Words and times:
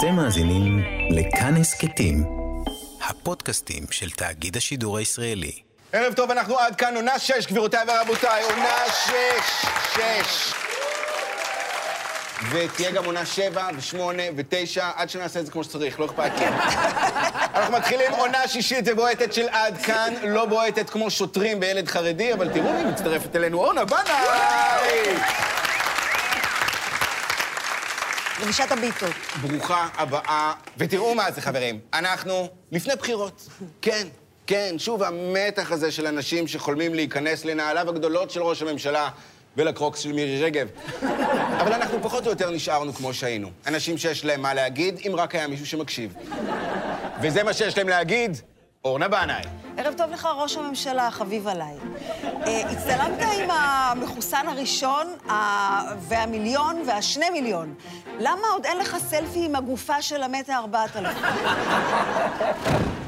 אתם 0.00 0.16
מאזינים 0.16 0.84
לכאן 1.10 1.56
הסכתים, 1.56 2.24
הפודקאסטים 3.08 3.82
של 3.90 4.10
תאגיד 4.10 4.56
השידור 4.56 4.98
הישראלי. 4.98 5.52
ערב 5.92 6.14
טוב, 6.14 6.30
אנחנו 6.30 6.58
עד 6.58 6.76
כאן, 6.76 6.96
עונה 6.96 7.18
שש, 7.18 7.46
גבירותיי 7.46 7.80
ורבותיי, 7.88 8.42
עונה 8.42 8.76
שש, 9.04 9.66
שש. 9.94 10.52
ותהיה 12.50 12.90
גם 12.90 13.04
עונה 13.04 13.26
שבע 13.26 13.68
ושמונה 13.76 14.22
ותשע, 14.36 14.90
עד 14.96 15.10
שנעשה 15.10 15.40
את 15.40 15.46
זה 15.46 15.52
כמו 15.52 15.64
שצריך, 15.64 16.00
לא 16.00 16.04
אכפת 16.04 16.32
לי. 16.38 16.46
אנחנו 17.54 17.74
מתחילים 17.74 18.12
עונה 18.12 18.48
שישית 18.48 18.84
ובועטת 18.86 19.32
של 19.32 19.48
עד 19.48 19.78
כאן, 19.82 20.14
לא 20.22 20.46
בועטת 20.46 20.90
כמו 20.90 21.10
שוטרים 21.10 21.60
בילד 21.60 21.88
חרדי, 21.88 22.32
אבל 22.34 22.48
תראו 22.48 22.72
מי 22.72 22.84
מצטרפת 22.84 23.36
אלינו, 23.36 23.58
אורנה 23.58 23.84
בנאי! 23.84 25.49
לבישת 28.42 28.72
הביטות. 28.72 29.14
ברוכה 29.40 29.88
הבאה, 29.94 30.52
ותראו 30.78 31.14
מה 31.14 31.30
זה, 31.30 31.40
חברים. 31.40 31.80
אנחנו 31.94 32.48
לפני 32.72 32.94
בחירות. 32.94 33.48
כן, 33.82 34.06
כן, 34.46 34.74
שוב 34.78 35.02
המתח 35.02 35.72
הזה 35.72 35.92
של 35.92 36.06
אנשים 36.06 36.46
שחולמים 36.46 36.94
להיכנס 36.94 37.44
לנעליו 37.44 37.88
הגדולות 37.88 38.30
של 38.30 38.42
ראש 38.42 38.62
הממשלה 38.62 39.08
ולקרוקס 39.56 39.98
של 40.00 40.12
מירי 40.12 40.44
רגב. 40.44 40.68
אבל 41.60 41.72
אנחנו 41.72 42.02
פחות 42.02 42.26
או 42.26 42.30
יותר 42.30 42.50
נשארנו 42.50 42.94
כמו 42.94 43.14
שהיינו. 43.14 43.50
אנשים 43.66 43.98
שיש 43.98 44.24
להם 44.24 44.42
מה 44.42 44.54
להגיד, 44.54 45.00
אם 45.06 45.12
רק 45.16 45.34
היה 45.34 45.48
מישהו 45.48 45.66
שמקשיב. 45.66 46.14
וזה 47.22 47.42
מה 47.42 47.52
שיש 47.52 47.78
להם 47.78 47.88
להגיד, 47.88 48.36
אורנה 48.84 49.08
בנאי. 49.08 49.42
ערב 49.76 49.94
טוב 49.96 50.10
לך, 50.10 50.28
ראש 50.36 50.56
הממשלה, 50.56 51.06
החביב 51.06 51.48
עליי. 51.48 51.74
אה, 52.24 52.70
הצטלמת 52.70 53.18
עם 53.38 53.50
המחוסן 53.50 54.48
הראשון 54.48 55.06
והמיליון 55.98 56.82
והשני 56.86 57.30
מיליון. 57.30 57.74
למה 58.18 58.48
עוד 58.52 58.64
אין 58.66 58.78
לך 58.78 58.96
סלפי 58.98 59.44
עם 59.44 59.56
הגופה 59.56 60.02
של 60.02 60.22
המטה 60.22 60.56
ארבעת 60.56 60.96
אלפים? 60.96 61.24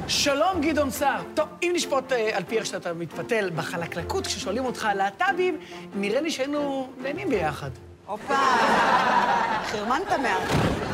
שלום, 0.08 0.60
גדעון 0.60 0.90
סער. 0.90 1.22
טוב, 1.34 1.48
אם 1.62 1.72
נשפוט 1.74 2.12
אה, 2.12 2.36
על 2.36 2.42
פי 2.44 2.58
איך 2.58 2.66
שאתה 2.66 2.92
מתפתל 2.92 3.50
בחלקלקות, 3.56 4.26
כששואלים 4.26 4.64
אותך 4.64 4.84
על 4.84 4.96
להט"בים, 4.96 5.58
נראה 5.94 6.20
לי 6.20 6.30
שהיינו 6.30 6.88
נהנים 7.02 7.28
ביחד. 7.28 7.70
הופה, 8.12 8.34
חרמנת 9.66 10.12
מעט. 10.22 10.42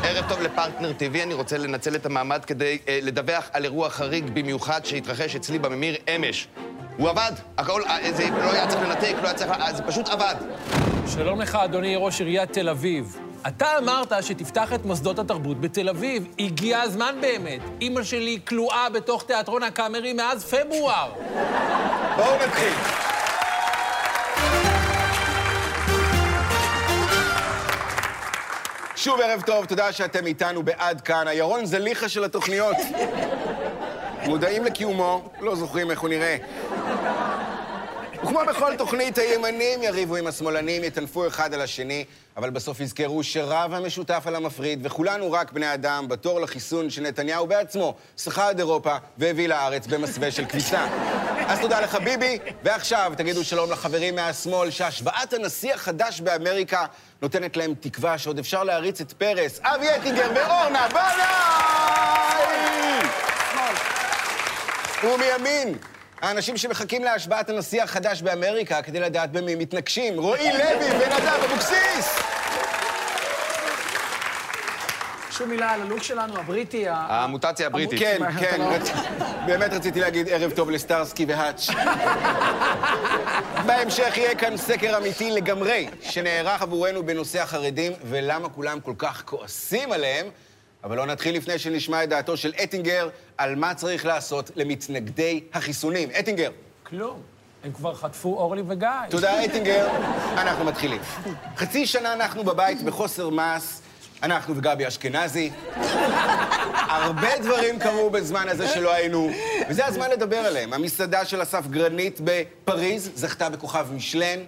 ערב 0.03 0.29
טוב 0.29 0.41
לפרטנר 0.41 0.91
TV, 0.91 1.23
אני 1.23 1.33
רוצה 1.33 1.57
לנצל 1.57 1.95
את 1.95 2.05
המעמד 2.05 2.45
כדי 2.45 2.77
אה, 2.87 2.99
לדווח 3.01 3.49
על 3.53 3.63
אירוע 3.63 3.89
חריג 3.89 4.29
במיוחד 4.33 4.85
שהתרחש 4.85 5.35
אצלי 5.35 5.59
בממיר 5.59 5.95
אמש. 6.15 6.47
הוא 6.97 7.09
עבד, 7.09 7.31
הכל, 7.57 7.81
אה, 7.83 8.11
זה 8.13 8.29
לא 8.29 8.51
היה 8.51 8.67
צריך 8.67 8.81
לנתק, 8.81 9.15
לא 9.21 9.27
היה 9.27 9.33
צריך... 9.33 9.51
אה, 9.51 9.73
זה 9.73 9.83
פשוט 9.83 10.09
עבד. 10.09 10.35
שלום 11.07 11.41
לך, 11.41 11.55
אדוני 11.55 11.95
ראש 11.95 12.21
עיריית 12.21 12.53
תל 12.53 12.69
אביב. 12.69 13.19
אתה 13.47 13.77
אמרת 13.77 14.13
שתפתח 14.21 14.73
את 14.73 14.85
מוסדות 14.85 15.19
התרבות 15.19 15.61
בתל 15.61 15.89
אביב. 15.89 16.27
הגיע 16.39 16.81
הזמן 16.81 17.15
באמת. 17.21 17.61
אימא 17.81 18.03
שלי 18.03 18.39
כלואה 18.47 18.89
בתוך 18.89 19.23
תיאטרון 19.23 19.63
הקאמרי 19.63 20.13
מאז 20.13 20.43
פברואר. 20.43 21.11
בואו 22.15 22.35
נתחיל. 22.47 23.08
שוב 29.03 29.21
ערב 29.21 29.41
טוב, 29.41 29.65
תודה 29.65 29.91
שאתם 29.91 30.25
איתנו 30.25 30.63
בעד 30.63 31.01
כאן. 31.01 31.27
הירון 31.27 31.65
זליכה 31.65 32.09
של 32.09 32.23
התוכניות. 32.23 32.75
מודעים 34.25 34.65
לקיומו, 34.65 35.29
לא 35.39 35.55
זוכרים 35.55 35.91
איך 35.91 35.99
הוא 35.99 36.09
נראה. 36.09 36.37
וכמו 38.29 38.45
בכל 38.47 38.75
תוכנית, 38.75 39.17
הימנים 39.17 39.83
יריבו 39.83 40.15
עם 40.15 40.27
השמאלנים, 40.27 40.83
יטנפו 40.83 41.27
אחד 41.27 41.53
על 41.53 41.61
השני, 41.61 42.05
אבל 42.37 42.49
בסוף 42.49 42.79
יזכרו 42.79 43.23
שרב 43.23 43.73
המשותף 43.73 44.23
על 44.25 44.35
המפריד, 44.35 44.79
וכולנו 44.83 45.31
רק 45.31 45.51
בני 45.51 45.73
אדם, 45.73 46.07
בתור 46.07 46.41
לחיסון 46.41 46.89
שנתניהו 46.89 47.47
בעצמו 47.47 47.95
שחה 48.17 48.49
עד 48.49 48.59
אירופה 48.59 48.95
והביא 49.17 49.47
לארץ 49.47 49.87
במסווה 49.87 50.31
של 50.31 50.45
כביסה. 50.45 50.87
אז 51.47 51.59
תודה 51.59 51.81
לך, 51.81 51.95
ביבי, 51.95 52.37
ועכשיו 52.63 53.13
תגידו 53.17 53.43
שלום 53.43 53.71
לחברים 53.71 54.15
מהשמאל, 54.15 54.71
שהשבעת 54.71 55.33
הנשיא 55.33 55.73
החדש 55.73 56.21
באמריקה 56.21 56.85
נותנת 57.21 57.57
להם 57.57 57.73
תקווה 57.79 58.17
שעוד 58.17 58.39
אפשר 58.39 58.63
להריץ 58.63 59.01
את 59.01 59.13
פרס, 59.13 59.59
אבי 59.63 59.87
אטינגר 59.95 60.31
ואורנה 60.35 60.87
בנאי! 60.87 61.49
ומימין, 65.03 65.77
האנשים 66.21 66.57
שמחכים 66.57 67.03
להשבעת 67.03 67.49
הנשיא 67.49 67.83
החדש 67.83 68.21
באמריקה 68.21 68.81
כדי 68.81 68.99
לדעת 68.99 69.31
במי 69.31 69.55
מתנגשים. 69.55 70.19
רועי 70.19 70.51
לוי 70.53 70.91
ונדב 70.91 71.43
אבוקסיס! 71.45 72.19
שום 75.31 75.49
מילה 75.49 75.71
על 75.71 75.81
הלוק 75.81 76.03
שלנו, 76.03 76.37
הבריטי, 76.39 76.87
ה- 76.87 76.95
המוטציה 77.09 77.67
הבריטית. 77.67 77.99
כן, 77.99 78.17
כן, 78.39 78.61
לא-. 78.61 79.25
באמת 79.45 79.73
רציתי 79.73 79.99
להגיד 79.99 80.29
ערב 80.29 80.51
טוב 80.51 80.69
לסטארסקי 80.69 81.25
והאץ'. 81.25 81.67
בהמשך 83.65 84.17
יהיה 84.17 84.35
כאן 84.35 84.57
סקר 84.57 84.97
אמיתי 84.97 85.31
לגמרי, 85.31 85.87
שנערך 86.01 86.61
עבורנו 86.61 87.05
בנושא 87.05 87.41
החרדים, 87.41 87.91
ולמה 88.03 88.49
כולם 88.49 88.79
כל 88.79 88.93
כך 88.97 89.23
כועסים 89.25 89.91
עליהם. 89.91 90.25
אבל 90.83 90.97
לא 90.97 91.05
נתחיל 91.05 91.35
לפני 91.35 91.59
שנשמע 91.59 92.03
את 92.03 92.09
דעתו 92.09 92.37
של 92.37 92.53
אטינגר 92.63 93.09
על 93.37 93.55
מה 93.55 93.73
צריך 93.73 94.05
לעשות 94.05 94.51
למתנגדי 94.55 95.43
החיסונים. 95.53 96.09
אטינגר, 96.19 96.51
כלום. 96.83 97.21
הם 97.63 97.71
כבר 97.71 97.95
חטפו 97.95 98.37
אורלי 98.37 98.61
וגיא. 98.67 98.87
תודה, 99.09 99.45
אטינגר. 99.45 99.87
אנחנו 100.37 100.65
מתחילים. 100.65 101.01
חצי 101.57 101.85
שנה 101.85 102.13
אנחנו 102.13 102.43
בבית 102.43 102.81
בחוסר 102.81 103.29
מעש, 103.29 103.63
אנחנו 104.23 104.57
וגבי 104.57 104.87
אשכנזי. 104.87 105.51
הרבה 106.73 107.39
דברים 107.39 107.79
קרו 107.79 108.09
בזמן 108.09 108.49
הזה 108.49 108.67
שלא 108.67 108.93
היינו, 108.93 109.29
וזה 109.69 109.85
הזמן 109.85 110.09
לדבר 110.09 110.37
עליהם. 110.37 110.73
המסעדה 110.73 111.25
של 111.25 111.41
אסף 111.43 111.67
גרנית 111.67 112.19
בפריז 112.23 113.11
זכתה 113.15 113.49
בכוכב 113.49 113.87
משלן. 113.93 114.39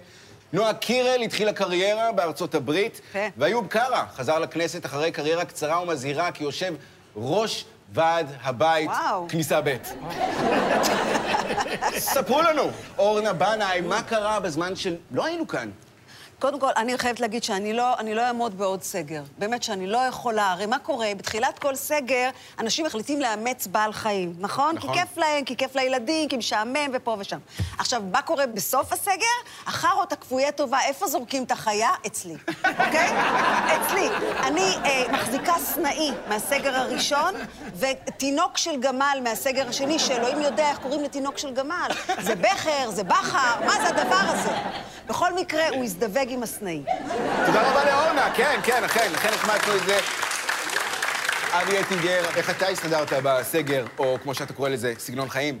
נועה 0.52 0.74
קירל 0.74 1.22
התחילה 1.22 1.52
קריירה 1.52 2.12
בארצות 2.12 2.54
הברית. 2.54 3.00
ואיוב 3.36 3.66
קרא 3.66 4.04
חזר 4.16 4.38
לכנסת 4.38 4.86
אחרי 4.86 5.12
קריירה 5.12 5.44
קצרה 5.44 5.82
ומזהירה 5.82 6.32
כיושב 6.32 6.74
ראש 7.16 7.64
ועד 7.94 8.26
הבית, 8.42 8.90
וואו. 8.90 9.26
כניסה 9.28 9.60
ב'. 9.64 9.76
ספרו 11.96 12.42
לנו, 12.42 12.70
אורנה 12.98 13.32
בנאי, 13.32 13.80
מה 13.80 14.02
קרה 14.02 14.40
בזמן 14.40 14.76
שלא 14.76 15.24
היינו 15.24 15.48
כאן? 15.48 15.70
קודם 16.42 16.60
כל, 16.60 16.70
אני 16.76 16.98
חייבת 16.98 17.20
להגיד 17.20 17.42
שאני 17.42 17.72
לא, 17.72 17.94
לא 18.14 18.22
אעמוד 18.22 18.58
בעוד 18.58 18.82
סגר. 18.82 19.22
באמת 19.38 19.62
שאני 19.62 19.86
לא 19.86 19.98
יכולה. 19.98 20.52
הרי 20.52 20.66
מה 20.66 20.78
קורה? 20.78 21.06
בתחילת 21.16 21.58
כל 21.58 21.74
סגר, 21.74 22.30
אנשים 22.58 22.86
מחליטים 22.86 23.20
לאמץ 23.20 23.66
בעל 23.66 23.92
חיים, 23.92 24.34
נכון? 24.38 24.74
נכון. 24.76 24.92
כי 24.92 24.98
כיף 24.98 25.16
להם, 25.16 25.44
כי 25.44 25.56
כיף 25.56 25.76
לילדים, 25.76 26.28
כי 26.28 26.36
משעמם 26.36 26.90
ופה 26.92 27.16
ושם. 27.18 27.38
עכשיו, 27.78 28.02
מה 28.12 28.22
קורה 28.22 28.46
בסוף 28.46 28.92
הסגר? 28.92 29.36
החארות 29.66 30.12
הכפויי 30.12 30.52
טובה, 30.52 30.78
איפה 30.86 31.06
זורקים 31.06 31.44
את 31.44 31.50
החיה? 31.50 31.90
אצלי, 32.06 32.34
אוקיי? 32.64 33.10
אצלי. 33.76 34.08
אני 34.42 34.76
אה, 34.84 35.04
מחזיקה 35.12 35.54
סנאי 35.58 36.10
מהסגר 36.28 36.76
הראשון, 36.76 37.34
ותינוק 37.78 38.58
של 38.58 38.80
גמל 38.80 39.18
מהסגר 39.22 39.68
השני, 39.68 39.98
שאלוהים 39.98 40.40
יודע 40.40 40.70
איך 40.70 40.78
קוראים 40.78 41.04
לתינוק 41.04 41.38
של 41.38 41.54
גמל. 41.54 41.88
זה 42.20 42.34
בכר, 42.34 42.90
זה 42.90 43.04
בכר, 43.04 43.60
מה 43.66 43.72
זה 43.72 43.88
הדבר 43.88 44.20
הזה? 44.20 44.52
בכל 45.06 45.34
מקרה, 45.34 45.68
הוא 45.68 45.84
הזדווג 45.84 46.31
עם 46.32 46.42
הסנאי. 46.42 46.82
תודה 47.46 47.70
רבה 47.70 47.84
לאורנה, 47.84 48.30
כן, 48.34 48.60
כן, 48.62 48.84
אכן, 48.84 49.10
אכן 49.14 49.28
החמצנו 49.28 49.76
את 49.76 49.86
זה. 49.86 49.98
אבי 51.52 51.80
אטינגר, 51.80 52.24
איך 52.36 52.50
אתה 52.50 52.68
הסתדרת 52.68 53.12
בסגר, 53.22 53.84
או 53.98 54.16
כמו 54.22 54.34
שאתה 54.34 54.52
קורא 54.52 54.68
לזה, 54.68 54.92
סגנון 54.98 55.28
חיים? 55.28 55.58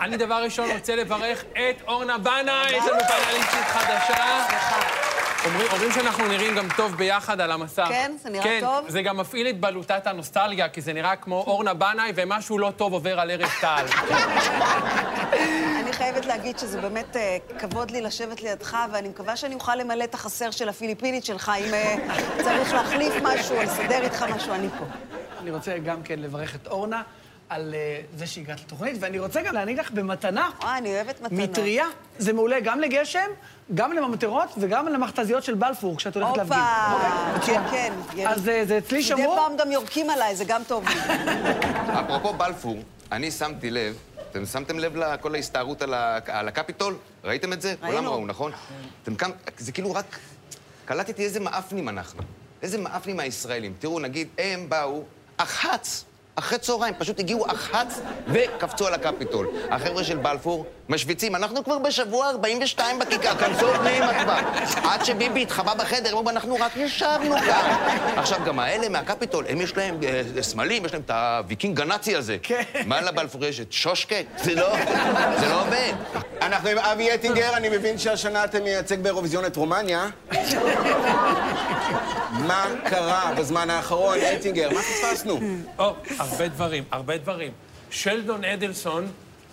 אני 0.00 0.16
דבר 0.16 0.34
ראשון 0.34 0.70
רוצה 0.70 0.96
לברך 0.96 1.44
את 1.52 1.82
אורנה 1.88 2.18
בנאי, 2.18 2.70
יש 2.70 2.84
לנו 2.84 3.00
פנליסטית 3.08 3.66
חדשה. 3.66 5.05
אומרים, 5.46 5.68
אומרים 5.72 5.92
שאנחנו 5.92 6.28
נראים 6.28 6.54
גם 6.54 6.68
טוב 6.76 6.94
ביחד 6.94 7.40
על 7.40 7.52
המסך. 7.52 7.86
כן? 7.88 8.12
זה 8.22 8.30
נראה 8.30 8.44
כן, 8.44 8.60
טוב? 8.60 8.88
זה 8.88 9.02
גם 9.02 9.16
מפעיל 9.16 9.48
את 9.48 9.60
בלוטת 9.60 10.06
הנוסטלגיה, 10.06 10.68
כי 10.68 10.80
זה 10.80 10.92
נראה 10.92 11.16
כמו 11.16 11.44
אורנה 11.46 11.74
בנאי 11.74 12.12
ומשהו 12.14 12.58
לא 12.58 12.72
טוב 12.76 12.92
עובר 12.92 13.20
על 13.20 13.30
ארז 13.30 13.50
טל. 13.60 13.84
אני 15.80 15.92
חייבת 15.92 16.26
להגיד 16.26 16.58
שזה 16.58 16.80
באמת 16.80 17.16
אה, 17.16 17.36
כבוד 17.58 17.90
לי 17.90 18.00
לשבת 18.00 18.42
לידך, 18.42 18.76
ואני 18.92 19.08
מקווה 19.08 19.36
שאני 19.36 19.54
אוכל 19.54 19.74
למלא 19.74 20.04
את 20.04 20.14
החסר 20.14 20.50
של 20.50 20.68
הפיליפינית 20.68 21.24
שלך, 21.24 21.52
אם 21.60 21.74
אה, 21.74 21.96
צריך 22.44 22.74
להחליף 22.74 23.14
משהו 23.22 23.56
לסדר 23.62 24.02
איתך 24.02 24.22
משהו, 24.22 24.52
אני 24.52 24.68
פה. 24.78 24.84
אני 25.40 25.50
רוצה 25.50 25.78
גם 25.78 26.02
כן 26.02 26.18
לברך 26.18 26.54
את 26.54 26.66
אורנה 26.66 27.02
על 27.48 27.74
אה, 27.74 28.00
זה 28.16 28.26
שהגעת 28.26 28.60
לתוכנית, 28.60 28.96
ואני 29.00 29.18
רוצה 29.18 29.42
גם 29.42 29.54
להעניק 29.54 29.78
לך 29.78 29.90
במתנה 29.90 30.50
וואי, 30.60 30.78
אני 30.78 30.94
אוהבת 30.94 31.20
מתנות. 31.20 31.50
מטריה. 31.50 31.86
זה 32.18 32.32
מעולה 32.32 32.60
גם 32.60 32.80
לגשם, 32.80 33.26
גם 33.74 33.92
לממטרות 33.92 34.48
וגם 34.58 34.88
למכתזיות 34.88 35.44
של 35.44 35.54
בלפור, 35.54 35.96
כשאת 35.96 36.16
הולכת 36.16 36.36
להפגין. 36.36 36.58
הופה, 36.58 37.34
אוקיי, 37.34 37.70
כן. 37.70 37.92
כן. 38.10 38.26
אז 38.26 38.48
אה, 38.48 38.64
זה 38.64 38.78
אצלי 38.78 38.98
מדי 38.98 39.06
שמור. 39.06 39.36
פעם 39.36 39.56
גם 39.56 39.72
יורקים 39.72 40.10
עליי, 40.10 40.36
זה 40.36 40.44
גם 40.44 40.62
טוב. 40.66 40.84
אפרופו 42.00 42.32
בלפור, 42.32 42.78
אני 43.12 43.30
שמתי 43.30 43.70
לב, 43.70 43.96
אתם 44.30 44.46
שמתם 44.46 44.78
לב 44.78 44.96
לכל 44.96 45.34
ההסתערות 45.34 45.82
על, 45.82 45.94
ה... 45.94 46.18
על 46.26 46.48
הקפיטול? 46.48 46.96
ראיתם 47.24 47.52
את 47.52 47.62
זה? 47.62 47.74
ראינו. 47.82 47.96
כולם 47.96 48.06
ראו, 48.06 48.26
נכון? 48.26 48.52
אתם 49.02 49.14
קם... 49.14 49.30
זה 49.58 49.72
כאילו 49.72 49.94
רק... 49.94 50.18
קלטתי 50.84 51.24
איזה 51.24 51.40
מעפנים 51.40 51.88
אנחנו. 51.88 52.22
איזה 52.62 52.78
מעפנים 52.78 53.20
הישראלים. 53.20 53.74
תראו, 53.78 54.00
נגיד, 54.00 54.28
הם 54.38 54.68
באו, 54.68 55.02
אחץ, 55.36 56.04
אחרי 56.36 56.58
צהריים, 56.58 56.94
פשוט 56.98 57.20
הגיעו 57.20 57.46
אחץ 57.50 58.00
וקפצו 58.28 58.86
על 58.86 58.94
הקפיטול. 58.94 59.48
החבר'ה 59.70 60.04
של 60.04 60.16
בלפור 60.16 60.66
משוויצים, 60.88 61.36
אנחנו 61.36 61.64
כבר 61.64 61.78
בשבוע 61.78 62.28
42 62.30 62.98
בכיכר, 62.98 63.36
כנסו 63.38 63.66
פנימה 63.74 64.24
כבר. 64.24 64.38
עד 64.84 65.04
שביבי 65.04 65.42
התחבא 65.42 65.74
בחדר, 65.74 66.10
הם 66.10 66.18
אמרו, 66.18 66.30
אנחנו 66.30 66.56
רק 66.60 66.76
ישבנו 66.76 67.36
כאן. 67.38 67.76
עכשיו, 68.16 68.38
גם 68.46 68.58
האלה 68.58 68.88
מהקפיטול, 68.88 69.44
הם 69.48 69.60
יש 69.60 69.76
להם 69.76 69.98
אה, 70.02 70.42
סמלים, 70.42 70.84
יש 70.84 70.92
להם 70.92 71.02
את 71.02 71.10
הוויקינג 71.10 71.80
הנאצי 71.80 72.16
הזה. 72.16 72.36
כן. 72.42 72.62
מה 72.86 73.00
לבלפור 73.00 73.44
יש? 73.44 73.60
את 73.60 73.72
שושקה? 73.72 74.16
זה 74.36 74.54
לא, 74.54 74.76
זה 75.40 75.48
לא 75.48 75.62
עובד. 75.62 75.92
אנחנו 76.42 76.68
עם 76.68 76.78
אבי 76.78 77.14
אטינגר, 77.14 77.56
אני 77.56 77.68
מבין 77.68 77.98
שהשנה 77.98 78.44
אתה 78.44 78.60
מייצג 78.60 79.00
באירוויזיון 79.00 79.44
את 79.44 79.56
רומניה. 79.56 80.08
מה 82.30 82.66
קרה 82.84 83.32
בזמן 83.38 83.70
האחרון, 83.70 84.18
אטינגר? 84.18 84.70
מה 84.74 84.80
פספסנו? 84.82 85.40
או, 85.78 85.94
הרבה 86.18 86.48
דברים, 86.48 86.84
הרבה 86.90 87.18
דברים. 87.18 87.52
שלדון 87.90 88.44
אדלסון 88.44 89.06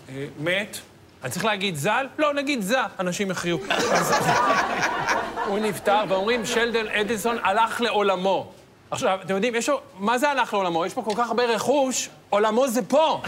אה, 0.09 0.25
מת, 0.39 0.77
אני 1.23 1.31
צריך 1.31 1.45
להגיד 1.45 1.75
ז"ל? 1.75 2.05
לא, 2.17 2.33
נגיד 2.33 2.61
ז"ל, 2.61 2.75
אנשים. 2.99 3.31
אז 3.31 4.13
הוא 5.47 5.59
נפטר, 5.59 6.03
ואומרים 6.09 6.45
שלדון 6.45 6.87
אדלסון 6.87 7.37
הלך 7.43 7.81
לעולמו. 7.81 8.51
עכשיו, 8.93 9.19
אתם 9.25 9.35
יודעים, 9.35 9.55
יש 9.55 9.69
לו... 9.69 9.81
מה 9.99 10.17
זה 10.17 10.29
הלך 10.29 10.53
לעולמו? 10.53 10.85
יש 10.85 10.93
פה 10.93 11.01
כל 11.01 11.13
כך 11.15 11.27
הרבה 11.27 11.43
רכוש, 11.43 12.09
עולמו 12.29 12.67
זה 12.67 12.81
פה. 12.81 13.21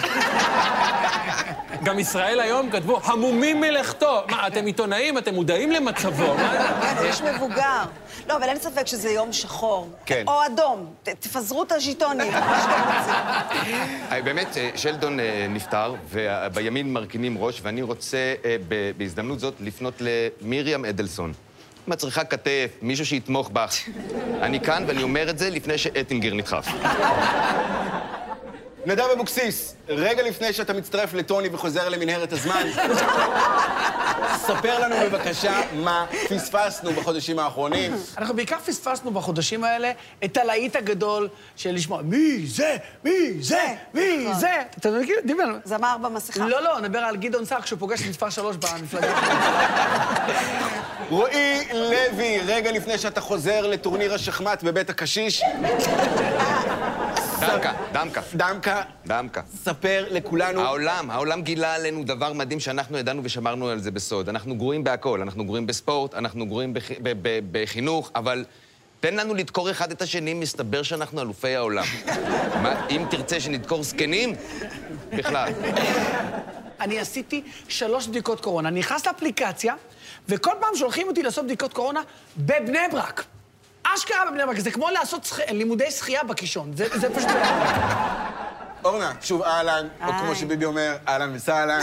גם 1.83 1.99
ישראל 1.99 2.39
היום 2.39 2.69
כתבו, 2.71 2.99
המומים 3.03 3.61
מלכתו. 3.61 4.21
מה, 4.29 4.47
אתם 4.47 4.65
עיתונאים? 4.65 5.17
אתם 5.17 5.33
מודעים 5.33 5.71
למצבו? 5.71 6.35
מה 6.35 6.95
זה? 6.95 7.01
זה 7.01 7.07
איש 7.07 7.21
מבוגר. 7.21 7.83
לא, 8.27 8.35
אבל 8.35 8.43
אין 8.43 8.59
ספק 8.59 8.87
שזה 8.87 9.09
יום 9.11 9.33
שחור. 9.33 9.89
כן. 10.05 10.23
או 10.27 10.45
אדום. 10.45 10.93
תפזרו 11.03 11.63
את 11.63 11.71
הז'יטונים, 11.71 12.33
מה 12.33 12.61
שאתם 12.61 12.97
רוצים. 12.97 13.75
אה, 14.11 14.21
באמת, 14.21 14.57
אה, 14.57 14.69
שלדון 14.75 15.19
אה, 15.19 15.45
נפטר, 15.49 15.95
ובימין 16.09 16.93
מרכינים 16.93 17.37
ראש, 17.37 17.59
ואני 17.63 17.81
רוצה 17.81 18.33
בהזדמנות 18.97 19.39
זאת 19.39 19.53
לפנות 19.59 19.93
למרים 20.01 20.85
אדלסון. 20.85 21.33
אם 21.87 21.93
את 21.93 21.97
צריכה 21.97 22.23
כתף, 22.23 22.71
מישהו 22.81 23.05
שיתמוך 23.05 23.49
בך. 23.53 23.75
אני 24.41 24.59
כאן 24.59 24.83
ואני 24.87 25.03
אומר 25.03 25.29
את 25.29 25.37
זה 25.39 25.49
לפני 25.49 25.77
שאטינגר 25.77 26.33
נדחף. 26.33 26.67
נדב 28.85 29.03
אבוקסיס, 29.13 29.75
רגע 29.87 30.23
לפני 30.23 30.53
שאתה 30.53 30.73
מצטרף 30.73 31.13
לטוני 31.13 31.49
וחוזר 31.51 31.89
למנהרת 31.89 32.33
הזמן, 32.33 32.67
ספר 34.37 34.79
לנו 34.79 34.95
בבקשה 35.05 35.61
מה 35.73 36.05
פספסנו 36.29 36.91
בחודשים 36.91 37.39
האחרונים. 37.39 37.95
אנחנו 38.17 38.35
בעיקר 38.35 38.59
פספסנו 38.59 39.11
בחודשים 39.11 39.63
האלה 39.63 39.91
את 40.25 40.37
הלהיט 40.37 40.75
הגדול 40.75 41.29
של 41.55 41.71
לשמוע 41.71 42.01
מי 42.01 42.47
זה, 42.47 42.77
מי 43.03 43.33
זה, 43.39 43.63
מי 43.93 44.17
נכון. 44.17 44.39
זה. 44.39 44.61
אתה 44.79 44.91
מכיר? 44.91 45.15
דמיין. 45.25 45.59
זמר 45.63 45.97
במסכה. 46.01 46.45
לא, 46.45 46.63
לא, 46.63 46.79
נדבר 46.81 46.99
על 46.99 47.15
גדעון 47.17 47.45
סער 47.45 47.61
כשהוא 47.61 47.79
פוגש 47.79 48.01
את 48.01 48.07
מספר 48.07 48.29
שלוש 48.29 48.55
במפלגה. 48.55 49.13
רועי 51.09 51.67
לוי, 51.73 52.39
רגע 52.45 52.71
לפני 52.71 52.97
שאתה 52.97 53.21
חוזר 53.21 53.67
לטורניר 53.67 54.13
השחמט 54.13 54.63
בבית 54.63 54.89
הקשיש, 54.89 55.43
דמקה, 57.47 57.73
דמקה, 57.93 58.21
דמקה, 58.33 58.81
דמקה. 59.05 59.41
ספר 59.63 60.05
לכולנו. 60.11 60.61
העולם, 60.61 61.11
העולם 61.11 61.41
גילה 61.41 61.75
עלינו 61.75 62.03
דבר 62.03 62.33
מדהים 62.33 62.59
שאנחנו 62.59 62.97
ידענו 62.97 63.21
ושמרנו 63.23 63.69
על 63.69 63.79
זה 63.79 63.91
בסוד. 63.91 64.29
אנחנו 64.29 64.55
גרועים 64.55 64.83
בהכל, 64.83 65.21
אנחנו 65.21 65.45
גרועים 65.45 65.67
בספורט, 65.67 66.13
אנחנו 66.13 66.45
גרועים 66.45 66.73
בח... 66.73 66.91
ב- 66.91 67.13
ב- 67.27 67.39
בחינוך, 67.51 68.11
אבל 68.15 68.45
תן 68.99 69.15
לנו 69.15 69.33
לדקור 69.33 69.71
אחד 69.71 69.91
את 69.91 70.01
השני, 70.01 70.33
מסתבר 70.33 70.83
שאנחנו 70.83 71.21
אלופי 71.21 71.55
העולם. 71.55 71.83
מה, 72.63 72.87
אם 72.89 73.05
תרצה 73.09 73.39
שנדקור 73.39 73.83
זקנים? 73.83 74.35
בכלל. 75.17 75.49
אני 76.79 76.99
עשיתי 76.99 77.43
שלוש 77.67 78.07
בדיקות 78.07 78.41
קורונה. 78.41 78.69
אני 78.69 78.79
נכנס 78.79 79.07
לאפליקציה, 79.07 79.73
וכל 80.29 80.51
פעם 80.59 80.75
שולחים 80.75 81.07
אותי 81.07 81.23
לעשות 81.23 81.45
בדיקות 81.45 81.73
קורונה 81.73 82.01
בבני 82.37 82.79
ברק. 82.91 83.25
אשכרה 83.95 84.25
בבני 84.31 84.45
ברק. 84.45 84.59
זה 84.59 84.71
כמו 84.71 84.89
לעשות 84.89 85.25
שח... 85.25 85.39
לימודי 85.39 85.91
שחייה 85.91 86.23
בקישון. 86.23 86.71
זה, 86.75 86.85
זה 86.93 87.15
פשוט... 87.15 87.29
אורנה, 88.85 89.11
שוב 89.21 89.41
אהלן, 89.41 89.87
או. 90.07 90.11
כמו 90.19 90.35
שביבי 90.35 90.65
אומר, 90.65 90.95
אהלן 91.07 91.35
וסהלן. 91.35 91.79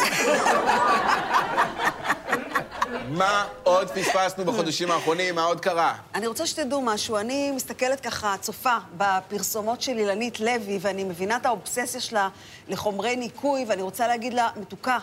מה 3.08 3.44
עוד 3.62 3.90
פספסנו 3.90 4.44
בחודשים 4.44 4.90
האחרונים? 4.90 5.34
מה 5.34 5.44
עוד 5.44 5.60
קרה? 5.60 5.94
אני 6.14 6.26
רוצה 6.26 6.46
שתדעו 6.46 6.80
משהו. 6.80 7.16
אני 7.16 7.50
מסתכלת 7.50 8.00
ככה, 8.00 8.34
צופה 8.40 8.76
בפרסומות 8.96 9.82
של 9.82 9.98
אילנית 9.98 10.40
לוי, 10.40 10.78
ואני 10.80 11.04
מבינה 11.04 11.36
את 11.36 11.46
האובססיה 11.46 12.00
שלה 12.00 12.28
לחומרי 12.68 13.16
ניקוי, 13.16 13.64
ואני 13.68 13.82
רוצה 13.82 14.06
להגיד 14.06 14.34
לה, 14.34 14.48
מתוקה, 14.56 14.98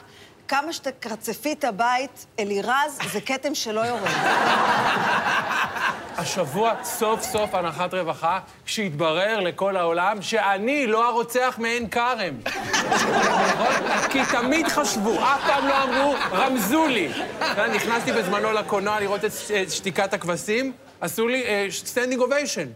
כמה 0.49 0.73
שתקרצפי 0.73 1.53
את 1.53 1.63
הבית, 1.63 2.25
אלירז, 2.39 2.99
זה 3.11 3.21
כתם 3.21 3.55
שלא 3.55 3.81
יורד. 3.81 4.11
השבוע 6.17 6.73
סוף 6.83 7.21
סוף 7.21 7.55
הנחת 7.55 7.93
רווחה, 7.93 8.39
כשהתברר 8.65 9.39
לכל 9.39 9.77
העולם 9.77 10.21
שאני 10.21 10.87
לא 10.87 11.09
הרוצח 11.09 11.55
מעין 11.57 11.89
כרם. 11.89 12.33
כי 14.09 14.19
תמיד 14.31 14.67
חשבו, 14.67 15.23
אף 15.23 15.41
פעם 15.47 15.67
לא 15.67 15.83
אמרו, 15.83 16.15
רמזו 16.31 16.87
לי. 16.87 17.11
נכנסתי 17.75 18.11
בזמנו 18.11 18.51
לקולנוע 18.51 18.99
לראות 18.99 19.25
את 19.25 19.31
שתיקת 19.69 20.13
הכבשים, 20.13 20.73
עשו 21.01 21.27
לי 21.27 21.43
standing 21.71 22.21
ovation. 22.21 22.67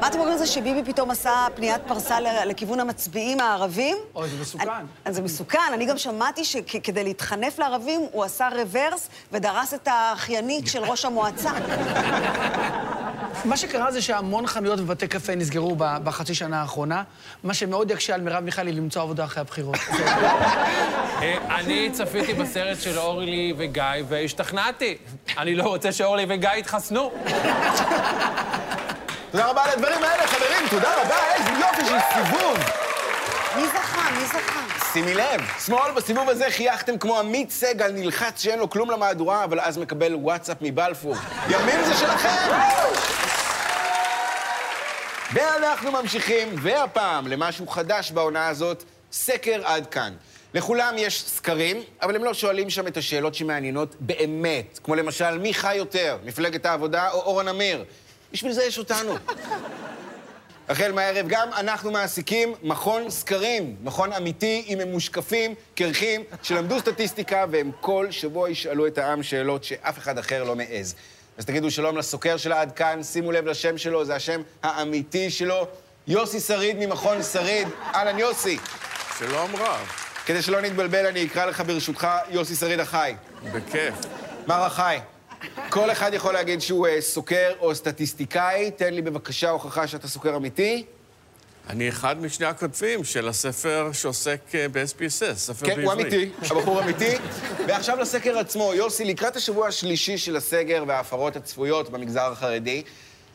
מה 0.00 0.06
אתם 0.06 0.18
אומרים 0.18 0.32
על 0.32 0.38
זה 0.38 0.46
שביבי 0.46 0.92
פתאום 0.92 1.10
עשה 1.10 1.46
פניית 1.54 1.80
פרסה 1.86 2.16
לכיוון 2.20 2.80
המצביעים 2.80 3.40
הערבים? 3.40 3.96
אוי, 4.14 4.28
זה 4.28 4.36
מסוכן. 4.40 4.68
אני- 5.06 5.14
זה 5.14 5.22
מסוכן. 5.22 5.58
אני 5.74 5.86
גם 5.86 5.98
שמעתי 5.98 6.44
שכדי 6.44 7.04
להתחנף 7.04 7.58
לערבים, 7.58 8.00
הוא 8.12 8.24
עשה 8.24 8.48
רוורס 8.56 9.08
ודרס 9.32 9.74
את 9.74 9.88
האחיינית 9.90 10.66
של 10.66 10.84
ראש 10.84 11.04
המועצה. 11.04 11.50
מה 13.44 13.56
שקרה 13.56 13.92
זה 13.92 14.02
שהמון 14.02 14.46
חנויות 14.46 14.80
ובתי 14.80 15.08
קפה 15.08 15.34
נסגרו 15.34 15.76
בחצי 15.78 16.34
שנה 16.34 16.60
האחרונה, 16.60 17.02
מה 17.44 17.54
שמאוד 17.54 17.90
יקשה 17.90 18.14
על 18.14 18.20
מרב 18.20 18.44
מיכאלי 18.44 18.72
למצוא 18.72 19.02
עבודה 19.02 19.24
אחרי 19.24 19.40
הבחירות. 19.40 19.76
אני 21.58 21.90
צפיתי 21.92 22.34
בסרט 22.34 22.80
של 22.80 22.98
אורלי 22.98 23.54
וגיא 23.58 23.82
והשתכנעתי. 24.08 24.98
אני 25.38 25.54
לא 25.54 25.62
רוצה 25.64 25.92
שאורלי 25.92 26.26
וגיא 26.28 26.50
יתחסנו. 26.58 27.10
תודה 29.30 29.46
רבה 29.50 29.64
על 29.64 29.70
הדברים 29.70 30.02
האלה, 30.04 30.26
חברים, 30.26 30.68
תודה 30.70 31.02
רבה, 31.02 31.16
איזה 31.34 31.50
יופי 31.50 31.84
של 31.84 31.96
סיבוב. 32.14 32.58
מי 33.56 33.66
זכה? 33.66 34.10
מי 34.10 34.26
זכה? 34.26 34.60
שימי 34.92 35.14
לב, 35.14 35.40
שמאל, 35.66 35.92
בסיבוב 35.92 36.28
הזה 36.28 36.50
חייכתם 36.50 36.98
כמו 36.98 37.18
עמית 37.18 37.50
סגל, 37.50 37.92
נלחץ 37.92 38.42
שאין 38.42 38.58
לו 38.58 38.70
כלום 38.70 38.90
למהדורה, 38.90 39.44
אבל 39.44 39.60
אז 39.60 39.78
מקבל 39.78 40.14
וואטסאפ 40.14 40.56
מבלפור. 40.60 41.14
ימין 41.48 41.84
זה 41.84 41.94
שלכם! 41.94 42.28
ואנחנו 45.32 45.92
ממשיכים, 45.92 46.54
והפעם 46.62 47.26
למשהו 47.26 47.66
חדש 47.68 48.10
בעונה 48.10 48.48
הזאת, 48.48 48.84
סקר 49.12 49.60
עד 49.64 49.86
כאן. 49.86 50.12
לכולם 50.54 50.94
יש 50.98 51.22
סקרים, 51.22 51.82
אבל 52.02 52.16
הם 52.16 52.24
לא 52.24 52.34
שואלים 52.34 52.70
שם 52.70 52.86
את 52.86 52.96
השאלות 52.96 53.34
שמעניינות 53.34 53.94
באמת, 54.00 54.78
כמו 54.84 54.94
למשל, 54.94 55.38
מי 55.38 55.54
חי 55.54 55.74
יותר, 55.74 56.18
מפלגת 56.24 56.66
העבודה 56.66 57.10
או 57.10 57.20
אורה 57.20 57.42
נמיר? 57.42 57.84
בשביל 58.32 58.52
זה 58.52 58.64
יש 58.64 58.78
אותנו. 58.78 59.14
החל 60.68 60.92
מהערב 60.92 61.26
גם 61.28 61.48
אנחנו 61.52 61.90
מעסיקים 61.90 62.54
מכון 62.62 63.10
סקרים, 63.10 63.76
מכון 63.82 64.12
אמיתי 64.12 64.64
עם 64.66 64.78
ממושקפים, 64.78 65.54
קרחים, 65.74 66.24
שלמדו 66.42 66.78
סטטיסטיקה, 66.78 67.44
והם 67.50 67.70
כל 67.80 68.06
שבוע 68.10 68.50
ישאלו 68.50 68.86
את 68.86 68.98
העם 68.98 69.22
שאלות 69.22 69.64
שאף 69.64 69.98
אחד 69.98 70.18
אחר 70.18 70.44
לא 70.44 70.56
מעז. 70.56 70.94
אז 71.38 71.44
תגידו 71.44 71.70
שלום 71.70 71.96
לסוקר 71.96 72.36
של 72.36 72.52
עד 72.52 72.72
כאן, 72.72 73.02
שימו 73.02 73.32
לב 73.32 73.46
לשם 73.46 73.78
שלו, 73.78 74.04
זה 74.04 74.14
השם 74.14 74.42
האמיתי 74.62 75.30
שלו, 75.30 75.66
יוסי 76.06 76.40
שריד 76.40 76.76
ממכון 76.78 77.22
שריד. 77.22 77.68
אהלן, 77.94 78.18
יוסי. 78.18 78.58
שלום 79.18 79.56
רב, 79.56 79.86
כדי 80.26 80.42
שלא 80.42 80.60
נתבלבל, 80.60 81.06
אני 81.06 81.26
אקרא 81.26 81.46
לך 81.46 81.62
ברשותך 81.66 82.08
יוסי 82.30 82.54
שריד 82.54 82.80
החי. 82.80 83.14
בכיף. 83.52 83.94
מר 84.46 84.64
החי, 84.64 84.98
כל 85.70 85.92
אחד 85.92 86.14
יכול 86.14 86.32
להגיד 86.32 86.60
שהוא 86.60 86.86
אה, 86.86 87.00
סוקר 87.00 87.52
או 87.60 87.74
סטטיסטיקאי, 87.74 88.70
תן 88.70 88.94
לי 88.94 89.02
בבקשה 89.02 89.50
הוכחה 89.50 89.86
שאתה 89.86 90.08
סוקר 90.08 90.36
אמיתי. 90.36 90.84
אני 91.68 91.88
אחד 91.88 92.20
משני 92.22 92.46
הכותבים 92.46 93.04
של 93.04 93.28
הספר 93.28 93.90
שעוסק 93.92 94.40
אה, 94.54 94.66
ב-SPSS, 94.68 95.34
ספר 95.34 95.66
כן, 95.66 95.76
בעברית. 95.76 95.84
הוא 95.84 95.92
אמיתי, 95.92 96.30
הבחור 96.50 96.82
אמיתי. 96.82 97.16
ועכשיו 97.66 97.98
לסקר 98.00 98.38
עצמו. 98.38 98.74
יוסי, 98.74 99.04
לקראת 99.04 99.36
השבוע 99.36 99.68
השלישי 99.68 100.18
של 100.18 100.36
הסגר 100.36 100.84
וההפרות 100.86 101.36
הצפויות 101.36 101.90
במגזר 101.90 102.32
החרדי, 102.32 102.82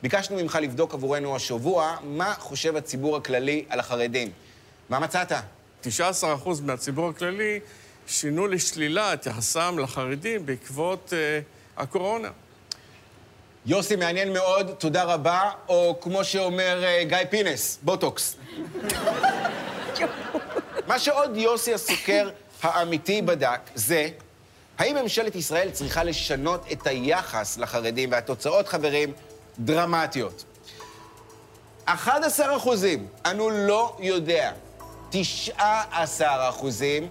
ביקשנו 0.01 0.37
ממך 0.37 0.57
לבדוק 0.61 0.93
עבורנו 0.93 1.35
השבוע 1.35 1.97
מה 2.03 2.33
חושב 2.39 2.75
הציבור 2.75 3.17
הכללי 3.17 3.65
על 3.69 3.79
החרדים. 3.79 4.31
מה 4.89 4.99
מצאת? 4.99 5.31
19% 5.83 5.87
מהציבור 6.63 7.09
הכללי 7.09 7.59
שינו 8.07 8.47
לשלילה 8.47 9.13
את 9.13 9.25
יחסם 9.25 9.79
לחרדים 9.79 10.45
בעקבות 10.45 11.13
אה, 11.13 11.39
הקורונה. 11.77 12.29
יוסי, 13.65 13.95
מעניין 13.95 14.33
מאוד, 14.33 14.71
תודה 14.77 15.03
רבה, 15.03 15.51
או 15.67 15.97
כמו 16.01 16.23
שאומר 16.23 16.83
אה, 16.83 17.03
גיא 17.03 17.17
פינס, 17.29 17.79
בוטוקס. 17.81 18.35
מה 20.87 20.99
שעוד 20.99 21.37
יוסי 21.37 21.73
הסוקר 21.73 22.29
האמיתי 22.61 23.21
בדק 23.21 23.59
זה 23.75 24.07
האם 24.77 24.95
ממשלת 24.95 25.35
ישראל 25.35 25.71
צריכה 25.71 26.03
לשנות 26.03 26.65
את 26.71 26.87
היחס 26.87 27.57
לחרדים, 27.57 28.11
והתוצאות, 28.11 28.67
חברים, 28.67 29.13
דרמטיות. 29.59 30.43
11 31.85 32.57
אחוזים, 32.57 33.07
אנו 33.25 33.49
לא 33.49 33.97
יודע. 33.99 34.51
19 35.09 36.49
אחוזים, 36.49 37.07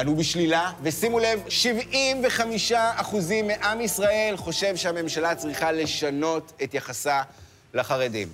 אנו 0.00 0.16
בשלילה, 0.16 0.70
ושימו 0.82 1.18
לב, 1.18 1.42
75 1.48 2.72
אחוזים 2.72 3.46
מעם 3.46 3.80
ישראל 3.80 4.34
חושב 4.36 4.76
שהממשלה 4.76 5.34
צריכה 5.34 5.72
לשנות 5.72 6.52
את 6.62 6.74
יחסה 6.74 7.22
לחרדים. 7.74 8.28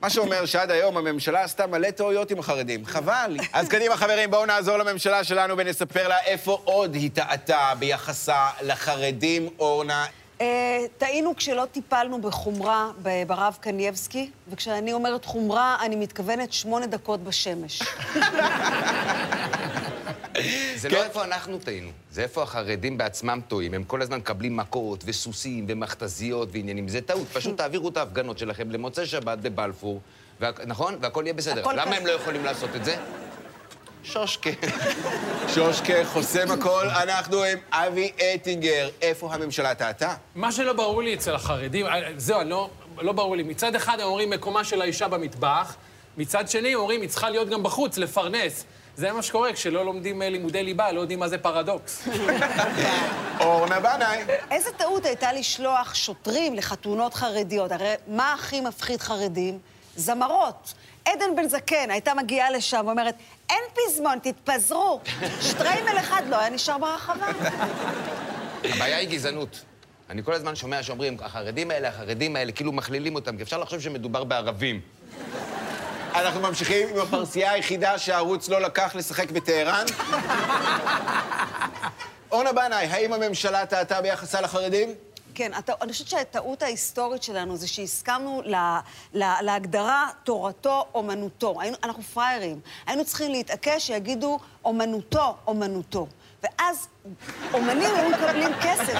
מה 0.00 0.10
שאומר 0.10 0.46
שעד 0.46 0.70
היום 0.70 0.96
הממשלה 0.96 1.42
עשתה 1.42 1.66
מלא 1.66 1.90
טעויות 1.90 2.30
עם 2.30 2.38
החרדים. 2.38 2.86
חבל. 2.86 3.36
אז 3.52 3.68
קדימה, 3.68 3.96
חברים, 3.96 4.30
בואו 4.30 4.46
נעזור 4.46 4.76
לממשלה 4.76 5.24
שלנו 5.24 5.54
ונספר 5.56 6.08
לה 6.08 6.20
איפה 6.20 6.60
עוד 6.64 6.94
היא 6.94 7.10
טעתה 7.14 7.72
ביחסה 7.78 8.48
לחרדים. 8.62 9.48
אורנה, 9.58 10.06
אה, 10.40 10.78
טעינו 10.98 11.36
כשלא 11.36 11.64
טיפלנו 11.72 12.20
בחומרה 12.20 12.90
ברב 13.26 13.58
קנייבסקי, 13.60 14.30
וכשאני 14.50 14.92
אומרת 14.92 15.24
חומרה, 15.24 15.76
אני 15.82 15.96
מתכוונת 15.96 16.52
שמונה 16.52 16.86
דקות 16.86 17.24
בשמש. 17.24 17.82
זה 20.76 20.88
לא 20.88 21.04
איפה 21.04 21.24
אנחנו 21.24 21.58
טעינו, 21.58 21.90
זה 22.10 22.22
איפה 22.22 22.42
החרדים 22.42 22.98
בעצמם 22.98 23.40
טועים. 23.48 23.74
הם 23.74 23.84
כל 23.84 24.02
הזמן 24.02 24.18
מקבלים 24.18 24.56
מכות 24.56 25.02
וסוסים 25.06 25.66
ומכתזיות 25.68 26.48
ועניינים. 26.52 26.88
זה 26.88 27.00
טעות. 27.00 27.28
פשוט 27.32 27.56
תעבירו 27.56 27.88
את 27.88 27.96
ההפגנות 27.96 28.38
שלכם 28.38 28.70
למוצאי 28.70 29.06
שבת 29.06 29.38
בבלפור, 29.38 30.00
וה... 30.40 30.50
נכון? 30.66 30.96
והכל 31.00 31.22
יהיה 31.24 31.34
בסדר. 31.34 31.60
הכל 31.60 31.72
למה 31.72 31.86
כזה. 31.86 31.96
הם 31.96 32.06
לא 32.06 32.12
יכולים 32.12 32.44
לעשות 32.44 32.76
את 32.76 32.84
זה? 32.84 32.96
שושקה. 34.04 34.50
שושקה 35.54 36.04
חוסם 36.04 36.50
הכל, 36.50 36.86
אנחנו 36.88 37.42
עם 37.42 37.58
אבי 37.70 38.12
אטינגר. 38.34 38.88
איפה 39.02 39.34
הממשלה 39.34 39.74
טעתה? 39.74 40.14
מה 40.34 40.52
שלא 40.52 40.72
ברור 40.72 41.02
לי 41.02 41.14
אצל 41.14 41.34
החרדים, 41.34 41.86
אה, 41.86 42.00
זהו, 42.16 42.40
לא, 42.44 42.70
לא 42.98 43.12
ברור 43.12 43.36
לי. 43.36 43.42
מצד 43.42 43.74
אחד 43.74 44.00
הם 44.00 44.06
אומרים 44.06 44.30
מקומה 44.30 44.64
של 44.64 44.82
האישה 44.82 45.08
במטבח, 45.08 45.76
מצד 46.16 46.48
שני 46.48 46.74
אומרים 46.74 47.00
היא 47.00 47.08
צריכה 47.08 47.30
להיות 47.30 47.48
גם 47.48 47.62
בחוץ, 47.62 47.98
לפרנס. 47.98 48.64
זה 48.96 49.12
מה 49.12 49.22
שקורה 49.22 49.52
כשלא 49.52 49.84
לומדים 49.84 50.22
אה, 50.22 50.30
לימודי 50.30 50.62
ליבה, 50.62 50.92
לא 50.92 51.00
יודעים 51.00 51.18
מה 51.18 51.28
זה 51.28 51.38
פרדוקס. 51.38 52.08
אורנה 53.40 53.80
בנאי. 53.80 54.22
איזה 54.50 54.70
טעות 54.76 55.04
הייתה 55.04 55.32
לשלוח 55.32 55.94
שוטרים 55.94 56.54
לחתונות 56.54 57.14
חרדיות? 57.14 57.72
הרי 57.72 57.94
מה 58.06 58.32
הכי 58.32 58.60
מפחיד 58.60 59.00
חרדים? 59.00 59.58
זמרות. 59.96 60.74
עדן 61.04 61.36
בן 61.36 61.48
זקן 61.48 61.90
הייתה 61.90 62.14
מגיעה 62.14 62.50
לשם 62.50 62.82
ואומרת, 62.86 63.14
אין 63.50 63.62
פזמון, 63.74 64.18
תתפזרו. 64.22 65.00
שטריימל 65.48 65.98
אחד 65.98 66.22
לא 66.28 66.40
היה 66.40 66.50
נשאר 66.50 66.78
ברחבה. 66.78 67.26
הבעיה 68.64 68.96
היא 68.96 69.08
גזענות. 69.08 69.64
אני 70.10 70.24
כל 70.24 70.32
הזמן 70.32 70.54
שומע 70.54 70.82
שאומרים, 70.82 71.16
החרדים 71.20 71.70
האלה, 71.70 71.88
החרדים 71.88 72.36
האלה, 72.36 72.52
כאילו 72.52 72.72
מכלילים 72.72 73.14
אותם, 73.14 73.36
כי 73.36 73.42
אפשר 73.42 73.58
לחשוב 73.58 73.80
שמדובר 73.80 74.24
בערבים. 74.24 74.80
אנחנו 76.14 76.40
ממשיכים 76.40 76.88
עם 76.88 76.98
הפרסייה 77.00 77.52
היחידה 77.52 77.98
שהערוץ 77.98 78.48
לא 78.48 78.60
לקח 78.60 78.94
לשחק 78.94 79.30
בטהרן. 79.30 79.84
אורנה 82.32 82.52
בנאי, 82.52 82.86
האם 82.86 83.12
הממשלה 83.12 83.66
טעתה 83.66 84.00
ביחסה 84.00 84.40
לחרדים? 84.40 84.94
כן, 85.34 85.54
הט... 85.54 85.70
אני 85.82 85.92
חושבת 85.92 86.08
שהטעות 86.08 86.62
ההיסטורית 86.62 87.22
שלנו 87.22 87.56
זה 87.56 87.68
שהסכמנו 87.68 88.42
ל... 88.44 88.54
ל... 89.14 89.24
להגדרה 89.40 90.08
תורתו, 90.24 90.86
אומנותו. 90.94 91.60
היינו... 91.60 91.76
אנחנו 91.84 92.02
פראיירים. 92.02 92.60
היינו 92.86 93.04
צריכים 93.04 93.30
להתעקש 93.30 93.86
שיגידו 93.86 94.38
אומנותו, 94.64 95.36
אומנותו. 95.46 96.06
ואז 96.42 96.88
אומנים 97.52 97.94
היו 97.96 98.08
מקבלים 98.10 98.48
כסף, 98.62 98.98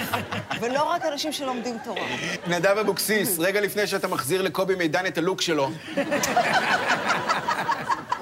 ולא 0.61 0.83
רק 0.83 1.05
אנשים 1.05 1.33
שלומדים 1.33 1.77
תורה. 1.83 2.01
נדב 2.47 2.77
אבוקסיס, 2.77 3.39
רגע 3.39 3.61
לפני 3.61 3.87
שאתה 3.87 4.07
מחזיר 4.07 4.41
לקובי 4.41 4.75
מידן 4.75 5.05
את 5.05 5.17
הלוק 5.17 5.41
שלו. 5.41 5.69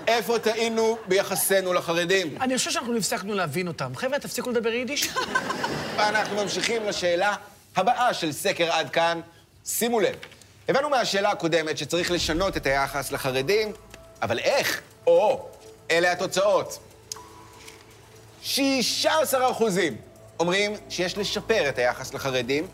איפה 0.08 0.40
טעינו 0.40 0.98
ביחסנו 1.08 1.74
לחרדים? 1.74 2.38
אני 2.42 2.58
חושב 2.58 2.72
שאנחנו 2.72 2.98
הפסקנו 2.98 3.34
להבין 3.34 3.68
אותם. 3.68 3.96
חבר'ה, 3.96 4.20
תפסיקו 4.20 4.50
לדבר 4.50 4.70
יידיש. 4.70 5.10
אנחנו 6.00 6.36
ממשיכים 6.36 6.86
לשאלה 6.86 7.36
הבאה 7.76 8.14
של 8.14 8.32
סקר 8.32 8.72
עד 8.72 8.90
כאן. 8.90 9.22
שימו 9.66 10.00
לב, 10.00 10.16
הבנו 10.70 10.90
מהשאלה 10.90 11.32
הקודמת 11.32 11.78
שצריך 11.78 12.12
לשנות 12.12 12.58
את 12.58 12.66
היחס 12.66 13.12
לחרדים, 13.12 13.72
אבל 14.22 14.40
איך? 14.40 14.82
או, 15.08 15.46
אלה 15.92 16.12
התוצאות. 16.12 16.80
16 18.43 19.51
אחוזים 19.51 19.96
אומרים 20.39 20.74
שיש 20.89 21.17
לשפר 21.17 21.69
את 21.69 21.77
היחס 21.77 22.13
לחרדים. 22.13 22.67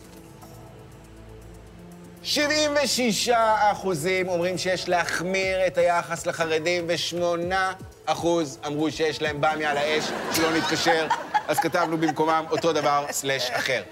76 2.24 3.30
אחוזים 3.72 4.30
אומרים 4.30 4.58
שיש 4.58 4.90
להחמיר 4.90 5.68
את 5.68 5.78
היחס 5.78 6.26
לחרדים, 6.26 6.86
ו-8 6.88 7.54
אחוז 8.06 8.60
אמרו 8.68 8.92
שיש 8.92 9.22
להם 9.22 9.38
במיה 9.42 9.72
על 9.72 9.78
האש, 9.78 10.04
שלא 10.34 10.58
נתקשר, 10.58 11.08
אז 11.48 11.60
כתבנו 11.60 11.98
במקומם 11.98 12.46
אותו 12.52 12.74
דבר, 12.74 13.06
סלש 13.12 13.50
אחר. 13.52 13.84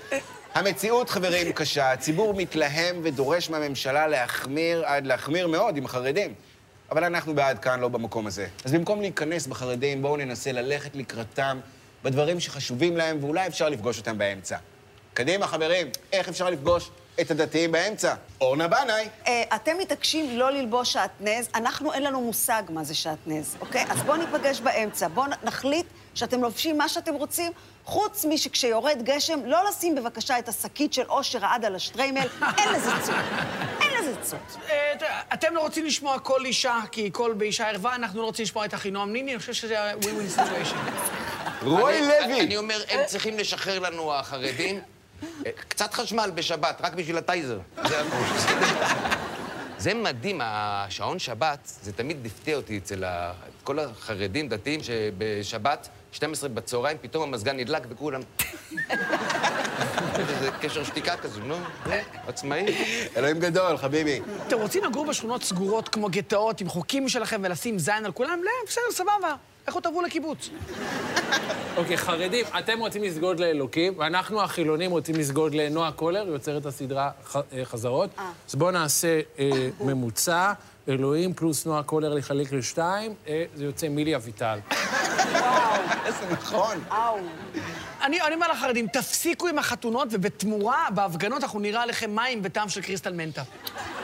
המציאות, 0.53 1.09
חברים, 1.09 1.51
קשה. 1.51 1.91
הציבור 1.91 2.33
מתלהם 2.33 2.99
ודורש 3.03 3.49
מהממשלה 3.49 4.07
להחמיר, 4.07 4.85
עד 4.85 5.07
להחמיר 5.07 5.47
מאוד 5.47 5.77
עם 5.77 5.85
החרדים. 5.85 6.33
אבל 6.93 7.03
אנחנו 7.03 7.35
בעד 7.35 7.59
כאן, 7.59 7.79
לא 7.79 7.87
במקום 7.87 8.27
הזה. 8.27 8.47
אז 8.65 8.71
במקום 8.71 9.01
להיכנס 9.01 9.47
בחרדים, 9.47 10.01
בואו 10.01 10.17
ננסה 10.17 10.51
ללכת 10.51 10.95
לקראתם 10.95 11.59
בדברים 12.03 12.39
שחשובים 12.39 12.97
להם, 12.97 13.17
ואולי 13.21 13.47
אפשר 13.47 13.69
לפגוש 13.69 13.97
אותם 13.97 14.17
באמצע. 14.17 14.57
קדימה, 15.13 15.47
חברים, 15.47 15.87
איך 16.11 16.29
אפשר 16.29 16.49
לפגוש 16.49 16.89
את 17.21 17.31
הדתיים 17.31 17.71
באמצע? 17.71 18.13
אורנה 18.41 18.67
בנאי. 18.67 19.07
אה, 19.27 19.43
אתם 19.55 19.77
מתעקשים 19.77 20.37
לא 20.39 20.51
ללבוש 20.51 20.93
שעטנז, 20.93 21.47
אנחנו 21.55 21.93
אין 21.93 22.03
לנו 22.03 22.21
מושג 22.21 22.63
מה 22.69 22.83
זה 22.83 22.95
שעטנז, 22.95 23.55
אוקיי? 23.61 23.85
אז 23.89 24.01
בואו 24.01 24.17
ניפגש 24.17 24.59
באמצע. 24.61 25.07
בואו 25.07 25.25
נחליט 25.43 25.85
שאתם 26.15 26.41
לובשים 26.41 26.77
מה 26.77 26.89
שאתם 26.89 27.13
רוצים, 27.13 27.51
חוץ 27.85 28.25
משכשיורד 28.25 28.97
גשם, 29.03 29.39
לא 29.45 29.57
לשים 29.69 29.95
בבקשה 29.95 30.39
את 30.39 30.47
השקית 30.49 30.93
של 30.93 31.03
אושר 31.09 31.45
עד 31.45 31.65
על 31.65 31.75
השטריימל, 31.75 32.27
אין 32.57 32.69
לזה 32.73 32.91
צות. 33.01 33.15
אין 33.81 33.91
לזה 33.99 34.21
צות. 34.21 34.39
אה, 34.69 34.93
אתם 35.33 35.55
לא 35.55 35.59
רוצים 35.61 35.85
לשמוע 35.85 36.19
קול 36.19 36.45
אישה, 36.45 36.79
כי 36.91 37.09
קול 37.11 37.33
באישה 37.33 37.69
ערווה, 37.69 37.95
אנחנו 37.95 38.21
לא 38.21 38.25
רוצים 38.25 38.43
לשמוע 38.43 38.65
את 38.65 38.73
אחינועם 38.73 39.13
ניני, 39.13 39.31
אני 39.31 39.39
חושב 39.39 39.53
שזה 39.53 39.81
ה-win-win 39.81 40.39
situation. 40.39 40.75
רוי 41.61 41.97
אני- 41.99 42.07
לוי. 42.07 42.41
אני 42.41 42.57
אומר, 42.57 42.81
הם 42.89 42.99
צריכים 43.05 43.37
לשחרר 43.37 43.79
לנו, 43.79 44.13
החרדים, 44.13 44.81
קצת 45.69 45.93
חשמל 45.93 46.31
בשבת, 46.35 46.81
רק 46.83 46.93
בשביל 46.93 47.17
הטייזר. 47.17 47.59
זה 49.77 49.93
מדהים, 49.93 50.39
השעון 50.43 51.19
שבת, 51.19 51.71
זה 51.81 51.93
תמיד 51.93 52.25
הפתיע 52.25 52.55
אותי 52.55 52.77
אצל 52.77 53.03
ה... 53.03 53.33
כל 53.63 53.79
החרדים, 53.79 54.49
דתיים, 54.49 54.83
שבשבת, 54.83 55.89
12 56.11 56.49
בצהריים, 56.49 56.97
פתאום 57.01 57.23
המזגן 57.23 57.57
נדלק 57.57 57.83
וכולם... 57.89 58.21
איזה 60.19 60.49
קשר 60.61 60.83
שתיקה 60.83 61.17
כזה, 61.17 61.39
נו, 61.39 61.55
נו, 61.85 61.93
עצמאי. 62.27 62.65
אלוהים 63.17 63.39
גדול, 63.39 63.77
חביבי. 63.77 64.21
אתם 64.47 64.57
רוצים 64.57 64.83
לגור 64.83 65.05
בשכונות 65.05 65.43
סגורות 65.43 65.89
כמו 65.89 66.07
גטאות 66.11 66.61
עם 66.61 66.69
חוקים 66.69 67.05
משלכם 67.05 67.41
ולשים 67.43 67.79
זין 67.79 68.05
על 68.05 68.11
כולם? 68.11 68.39
לא, 68.43 68.51
בסדר, 68.67 68.83
סבבה. 68.91 69.35
לכו 69.67 69.79
תעברו 69.81 70.01
לקיבוץ. 70.01 70.49
אוקיי, 71.77 71.97
חרדים, 71.97 72.45
אתם 72.59 72.79
רוצים 72.79 73.03
לסגוד 73.03 73.39
לאלוקים, 73.39 73.93
ואנחנו 73.97 74.41
החילונים 74.41 74.91
רוצים 74.91 75.15
לסגוד 75.15 75.53
לנועה 75.55 75.91
קולר, 75.91 76.27
יוצרת 76.27 76.65
הסדרה 76.65 77.09
ח- 77.27 77.35
אה, 77.35 77.65
חזרות. 77.65 78.09
אז 78.49 78.55
בואו 78.55 78.71
נעשה 78.71 79.19
אה, 79.39 79.49
ממוצע, 79.79 80.53
אלוהים 80.89 81.33
פלוס 81.33 81.65
נועה 81.65 81.83
קולר 81.83 82.13
לחלק 82.13 82.51
לשתיים, 82.51 83.13
אה, 83.27 83.43
זה 83.55 83.65
יוצא 83.65 83.87
מילי 83.89 84.15
אביטל. 84.15 84.59
איזה 86.05 86.25
נכון. 86.31 86.77
אני 88.01 88.19
אומר 88.35 88.47
לחרדים, 88.51 88.87
תפסיקו 88.87 89.47
עם 89.47 89.57
החתונות, 89.59 90.07
ובתמורה, 90.11 90.87
בהפגנות 90.93 91.43
אנחנו 91.43 91.59
נראה 91.59 91.81
עליכם 91.83 92.15
מים 92.15 92.41
בטעם 92.41 92.69
של 92.69 92.81
קריסטל 92.81 93.13
מנטה. 93.13 93.43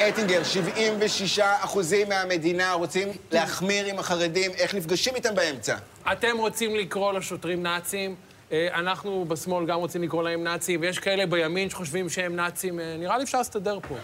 אטינגר, 0.07 0.43
76 0.43 1.39
אחוזים 1.39 2.09
מהמדינה 2.09 2.73
רוצים 2.73 3.07
להחמיר 3.31 3.85
עם 3.85 3.99
החרדים, 3.99 4.51
איך 4.51 4.75
נפגשים 4.75 5.15
איתם 5.15 5.35
באמצע? 5.35 5.75
אתם 6.11 6.37
רוצים 6.37 6.75
לקרוא 6.75 7.13
לשוטרים 7.13 7.63
נאצים, 7.63 8.15
אה, 8.51 8.67
אנחנו 8.73 9.25
בשמאל 9.27 9.65
גם 9.65 9.79
רוצים 9.79 10.03
לקרוא 10.03 10.23
להם 10.23 10.43
נאצים, 10.43 10.81
ויש 10.81 10.99
כאלה 10.99 11.25
בימין 11.25 11.69
שחושבים 11.69 12.09
שהם 12.09 12.35
נאצים, 12.35 12.79
אה, 12.79 12.95
נראה 12.99 13.17
לי 13.17 13.23
אפשר 13.23 13.37
להסתדר 13.37 13.79
פה. 13.87 13.95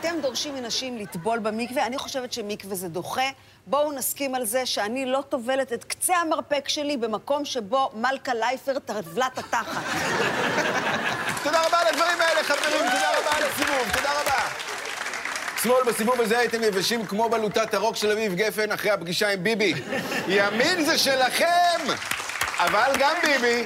אתם 0.00 0.14
דורשים 0.22 0.54
מנשים 0.54 0.98
לטבול 0.98 1.38
במקווה, 1.38 1.86
אני 1.86 1.98
חושבת 1.98 2.32
שמקווה 2.32 2.74
זה 2.74 2.88
דוחה. 2.88 3.30
בואו 3.66 3.92
נסכים 3.92 4.34
על 4.34 4.44
זה 4.44 4.66
שאני 4.66 5.06
לא 5.06 5.22
טובלת 5.28 5.72
את 5.72 5.84
קצה 5.84 6.16
המרפק 6.16 6.68
שלי 6.68 6.96
במקום 6.96 7.44
שבו 7.44 7.90
מלכה 7.94 8.34
לייפר 8.34 8.78
טבלה 8.78 9.26
את 9.26 9.38
התחת. 9.38 9.82
תודה 11.42 11.66
רבה 11.66 11.80
על 11.80 11.86
הדברים 11.86 12.20
האלה, 12.20 12.42
חברים, 12.42 12.90
תודה 12.90 13.18
רבה 13.18 13.36
על 13.36 13.42
הסיבוב, 13.42 13.92
תודה 13.96 14.20
רבה. 14.20 14.48
שמאל 15.62 15.84
בסיבוב 15.86 16.20
הזה 16.20 16.38
הייתם 16.38 16.62
יבשים 16.62 17.06
כמו 17.06 17.28
בלוטת 17.28 17.74
הרוק 17.74 17.96
של 17.96 18.10
אביב 18.10 18.34
גפן 18.34 18.72
אחרי 18.72 18.90
הפגישה 18.90 19.28
עם 19.28 19.44
ביבי. 19.44 19.74
ימין 20.28 20.84
זה 20.84 20.98
שלכם! 20.98 21.80
אבל 22.58 22.92
גם 22.98 23.16
ביבי. 23.22 23.64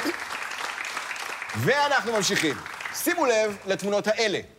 ואנחנו 1.56 2.12
ממשיכים. 2.12 2.54
שימו 2.94 3.26
לב 3.26 3.56
לתמונות 3.66 4.06
האלה. 4.06 4.53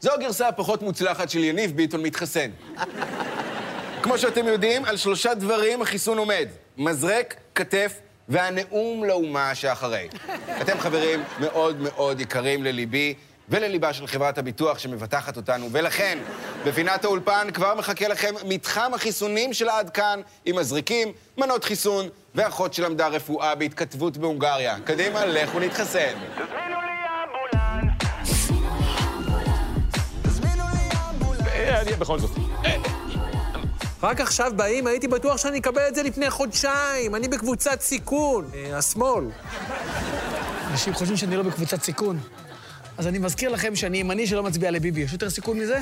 זו 0.00 0.12
הגרסה 0.12 0.48
הפחות 0.48 0.82
מוצלחת 0.82 1.30
של 1.30 1.44
יניב 1.44 1.76
ביטון 1.76 2.02
מתחסן. 2.02 2.50
כמו 4.02 4.18
שאתם 4.18 4.46
יודעים, 4.46 4.84
על 4.84 4.96
שלושה 4.96 5.34
דברים 5.34 5.82
החיסון 5.82 6.18
עומד. 6.18 6.48
מזרק, 6.78 7.34
כתף 7.54 7.92
והנאום 8.28 9.04
לאומה 9.04 9.54
שאחרי. 9.54 10.08
אתם 10.60 10.80
חברים 10.80 11.22
מאוד 11.40 11.80
מאוד 11.80 12.20
יקרים 12.20 12.64
לליבי 12.64 13.14
ולליבה 13.48 13.92
של 13.92 14.06
חברת 14.06 14.38
הביטוח 14.38 14.78
שמבטחת 14.78 15.36
אותנו, 15.36 15.68
ולכן, 15.72 16.18
בפינת 16.64 17.04
האולפן 17.04 17.48
כבר 17.54 17.74
מחכה 17.74 18.08
לכם 18.08 18.34
מתחם 18.44 18.94
החיסונים 18.94 19.52
של 19.52 19.68
עד 19.68 19.90
כאן, 19.90 20.20
עם 20.44 20.56
מזריקים, 20.56 21.12
מנות 21.38 21.64
חיסון, 21.64 22.08
ואחות 22.34 22.74
שלמדה 22.74 23.08
רפואה 23.08 23.54
בהתכתבות 23.54 24.16
בהונגריה. 24.16 24.76
קדימה, 24.84 25.26
לכו 25.26 25.60
נתחסן. 25.60 26.14
אני- 31.70 31.92
בכל 31.96 32.18
זאת. 32.18 32.30
רק 34.02 34.20
עכשיו 34.20 34.52
באים, 34.56 34.86
הייתי 34.86 35.08
בטוח 35.08 35.36
שאני 35.36 35.58
אקבל 35.58 35.82
את 35.88 35.94
זה 35.94 36.02
לפני 36.02 36.30
חודשיים. 36.30 37.14
אני 37.14 37.28
בקבוצת 37.28 37.80
סיכון. 37.80 38.44
אה, 38.54 38.78
השמאל. 38.78 39.24
אנשים 40.70 40.94
חושבים 40.94 41.16
שאני 41.16 41.36
לא 41.36 41.42
בקבוצת 41.42 41.82
סיכון. 41.82 42.18
אז 42.98 43.06
אני 43.06 43.18
מזכיר 43.18 43.50
לכם 43.50 43.76
שאני 43.76 43.98
ימני 43.98 44.26
שלא 44.26 44.42
מצביע 44.42 44.70
לביבי. 44.70 45.00
יש 45.00 45.12
יותר 45.12 45.30
סיכון 45.30 45.58
מזה? 45.58 45.78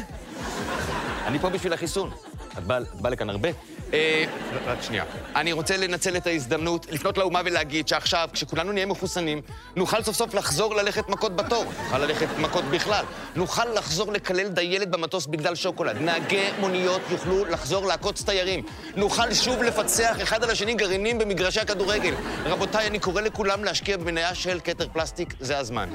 אני 1.26 1.38
פה 1.38 1.48
בשביל 1.48 1.72
החיסון. 1.72 2.10
את 2.58 2.64
באה 2.64 2.78
בא 2.94 3.08
לכאן 3.08 3.30
הרבה? 3.30 3.48
אה, 3.92 4.24
רק 4.66 4.82
שנייה. 4.82 5.04
אני 5.36 5.52
רוצה 5.52 5.76
לנצל 5.76 6.16
את 6.16 6.26
ההזדמנות, 6.26 6.86
לפנות 6.90 7.18
לאומה 7.18 7.40
ולהגיד 7.44 7.88
שעכשיו, 7.88 8.28
כשכולנו 8.32 8.72
נהיה 8.72 8.86
מחוסנים, 8.86 9.40
נוכל 9.76 10.02
סוף 10.02 10.16
סוף 10.16 10.34
לחזור 10.34 10.74
ללכת 10.74 11.08
מכות 11.08 11.36
בתור. 11.36 11.64
נוכל 11.64 11.98
ללכת 11.98 12.26
מכות 12.38 12.64
בכלל. 12.64 13.04
נוכל 13.36 13.64
לחזור 13.64 14.12
לקלל 14.12 14.48
דיילת 14.48 14.90
במטוס 14.90 15.26
בגלל 15.26 15.54
שוקולד. 15.54 15.96
נהגי 16.00 16.48
מוניות 16.60 17.00
יוכלו 17.10 17.44
לחזור 17.44 17.86
לעקוץ 17.86 18.22
תיירים. 18.22 18.62
נוכל 18.96 19.34
שוב 19.34 19.62
לפצח 19.62 20.22
אחד 20.22 20.44
על 20.44 20.50
השני 20.50 20.74
גרעינים 20.74 21.18
במגרשי 21.18 21.60
הכדורגל. 21.60 22.14
רבותיי, 22.44 22.86
אני 22.86 22.98
קורא 22.98 23.20
לכולם 23.20 23.64
להשקיע 23.64 23.96
במניה 23.96 24.34
של 24.34 24.60
כתר 24.64 24.88
פלסטיק, 24.92 25.34
זה 25.40 25.58
הזמן. 25.58 25.88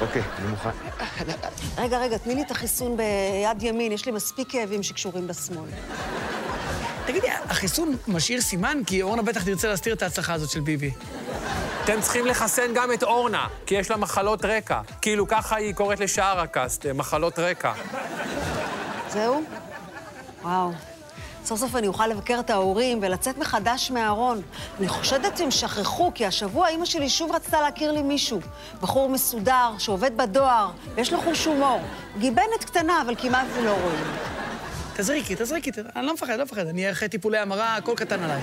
אוקיי, 0.00 0.22
אני 0.38 0.46
מוכן. 0.48 0.70
רגע, 1.78 1.98
רגע, 1.98 2.18
תני 2.18 2.34
לי 2.34 2.42
את 2.42 2.50
החיסון 2.50 2.96
ביד 2.96 3.62
ימין, 3.62 3.92
יש 3.92 4.06
לי 4.06 4.12
מספיק 4.12 4.50
כאבים 4.50 4.82
שקשורים 4.82 5.26
בשמאל. 5.26 5.70
תגידי, 7.06 7.26
החיסון 7.30 7.96
משאיר 8.08 8.40
סימן? 8.40 8.78
כי 8.86 9.02
אורנה 9.02 9.22
בטח 9.22 9.44
תרצה 9.44 9.68
להסתיר 9.68 9.94
את 9.94 10.02
ההצלחה 10.02 10.32
הזאת 10.34 10.50
של 10.50 10.60
ביבי. 10.60 10.90
אתם 11.84 12.00
צריכים 12.00 12.26
לחסן 12.26 12.74
גם 12.74 12.92
את 12.92 13.02
אורנה, 13.02 13.46
כי 13.66 13.74
יש 13.74 13.90
לה 13.90 13.96
מחלות 13.96 14.44
רקע. 14.44 14.80
כאילו, 15.00 15.28
ככה 15.28 15.56
היא 15.56 15.74
קוראת 15.74 16.00
לשאר 16.00 16.40
הקאסט, 16.40 16.86
אה, 16.86 16.92
מחלות 16.92 17.38
רקע. 17.38 17.72
זהו? 19.10 19.42
וואו. 20.42 20.72
סוף 21.46 21.60
סוף 21.60 21.76
אני 21.76 21.86
אוכל 21.86 22.06
לבקר 22.06 22.40
את 22.40 22.50
ההורים 22.50 22.98
ולצאת 23.02 23.38
מחדש 23.38 23.90
מהארון. 23.90 24.42
אני 24.78 24.88
חושדת 24.88 25.36
שהם 25.36 25.50
שכחו, 25.50 26.12
כי 26.14 26.26
השבוע 26.26 26.68
אימא 26.68 26.84
שלי 26.84 27.08
שוב 27.08 27.32
רצתה 27.32 27.60
להכיר 27.60 27.92
לי 27.92 28.02
מישהו. 28.02 28.40
בחור 28.80 29.08
מסודר, 29.08 29.70
שעובד 29.78 30.16
בדואר, 30.16 30.70
ויש 30.94 31.12
לו 31.12 31.20
חוש 31.20 31.44
הומור. 31.44 31.80
גיבנת 32.18 32.64
קטנה, 32.64 33.02
אבל 33.02 33.14
כמעט 33.18 33.46
ולא 33.54 33.70
רואים. 33.70 34.04
תזריקי, 34.96 35.34
תזריקי, 35.38 35.70
אני 35.96 36.06
לא 36.06 36.14
מפחד, 36.14 36.36
לא 36.36 36.44
מפחד. 36.44 36.66
אני 36.66 36.90
אחרי 36.90 37.08
טיפולי 37.08 37.38
המרה, 37.38 37.76
הכל 37.76 37.94
קטן 37.96 38.22
עליי. 38.22 38.40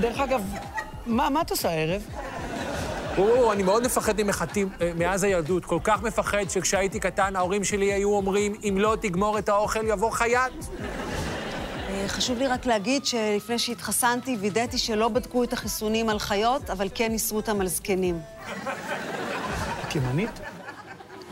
דרך 0.00 0.20
אגב, 0.20 0.42
מה 1.06 1.30
מה 1.30 1.40
את 1.40 1.50
עושה 1.50 1.68
הערב? 1.68 2.02
או, 3.18 3.52
אני 3.52 3.62
מאוד 3.62 3.86
מפחד 3.86 4.20
ממחטים 4.22 4.68
אה, 4.80 4.92
מאז 4.94 5.24
הילדות. 5.24 5.64
כל 5.64 5.78
כך 5.84 6.02
מפחד 6.02 6.50
שכשהייתי 6.50 7.00
קטן, 7.00 7.36
ההורים 7.36 7.64
שלי 7.64 7.92
היו 7.92 8.14
אומרים, 8.14 8.54
אם 8.68 8.74
לא 8.78 8.96
תגמור 9.00 9.38
את 9.38 9.48
האוכל, 9.48 9.86
יבוא 9.86 10.10
חייט. 10.10 10.52
חשוב 12.08 12.38
לי 12.38 12.46
רק 12.46 12.66
להגיד 12.66 13.06
שלפני 13.06 13.58
שהתחסנתי, 13.58 14.36
וידאתי 14.40 14.78
שלא 14.78 15.08
בדקו 15.08 15.44
את 15.44 15.52
החיסונים 15.52 16.08
על 16.08 16.18
חיות, 16.18 16.70
אבל 16.70 16.88
כן 16.94 17.12
ניסו 17.12 17.36
אותם 17.36 17.60
על 17.60 17.68
זקנים. 17.68 18.20
את 19.88 19.94
ימנית? 19.94 20.40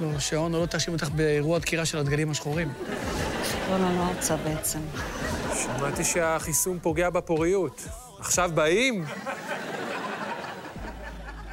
לא, 0.01 0.19
שעון, 0.19 0.53
לא 0.53 0.67
תאשים 0.67 0.93
אותך 0.93 1.09
באירוע 1.09 1.59
דקירה 1.59 1.85
של 1.85 1.99
הדגלים 1.99 2.31
השחורים. 2.31 2.73
לא, 3.71 3.79
לא, 3.79 3.97
לא 3.97 4.03
רוצה 4.17 4.37
בעצם. 4.37 4.79
שמעתי 5.63 6.05
שהחיסון 6.05 6.79
פוגע 6.83 7.11
בפוריות. 7.11 7.83
עכשיו 8.19 8.51
באים? 8.55 9.05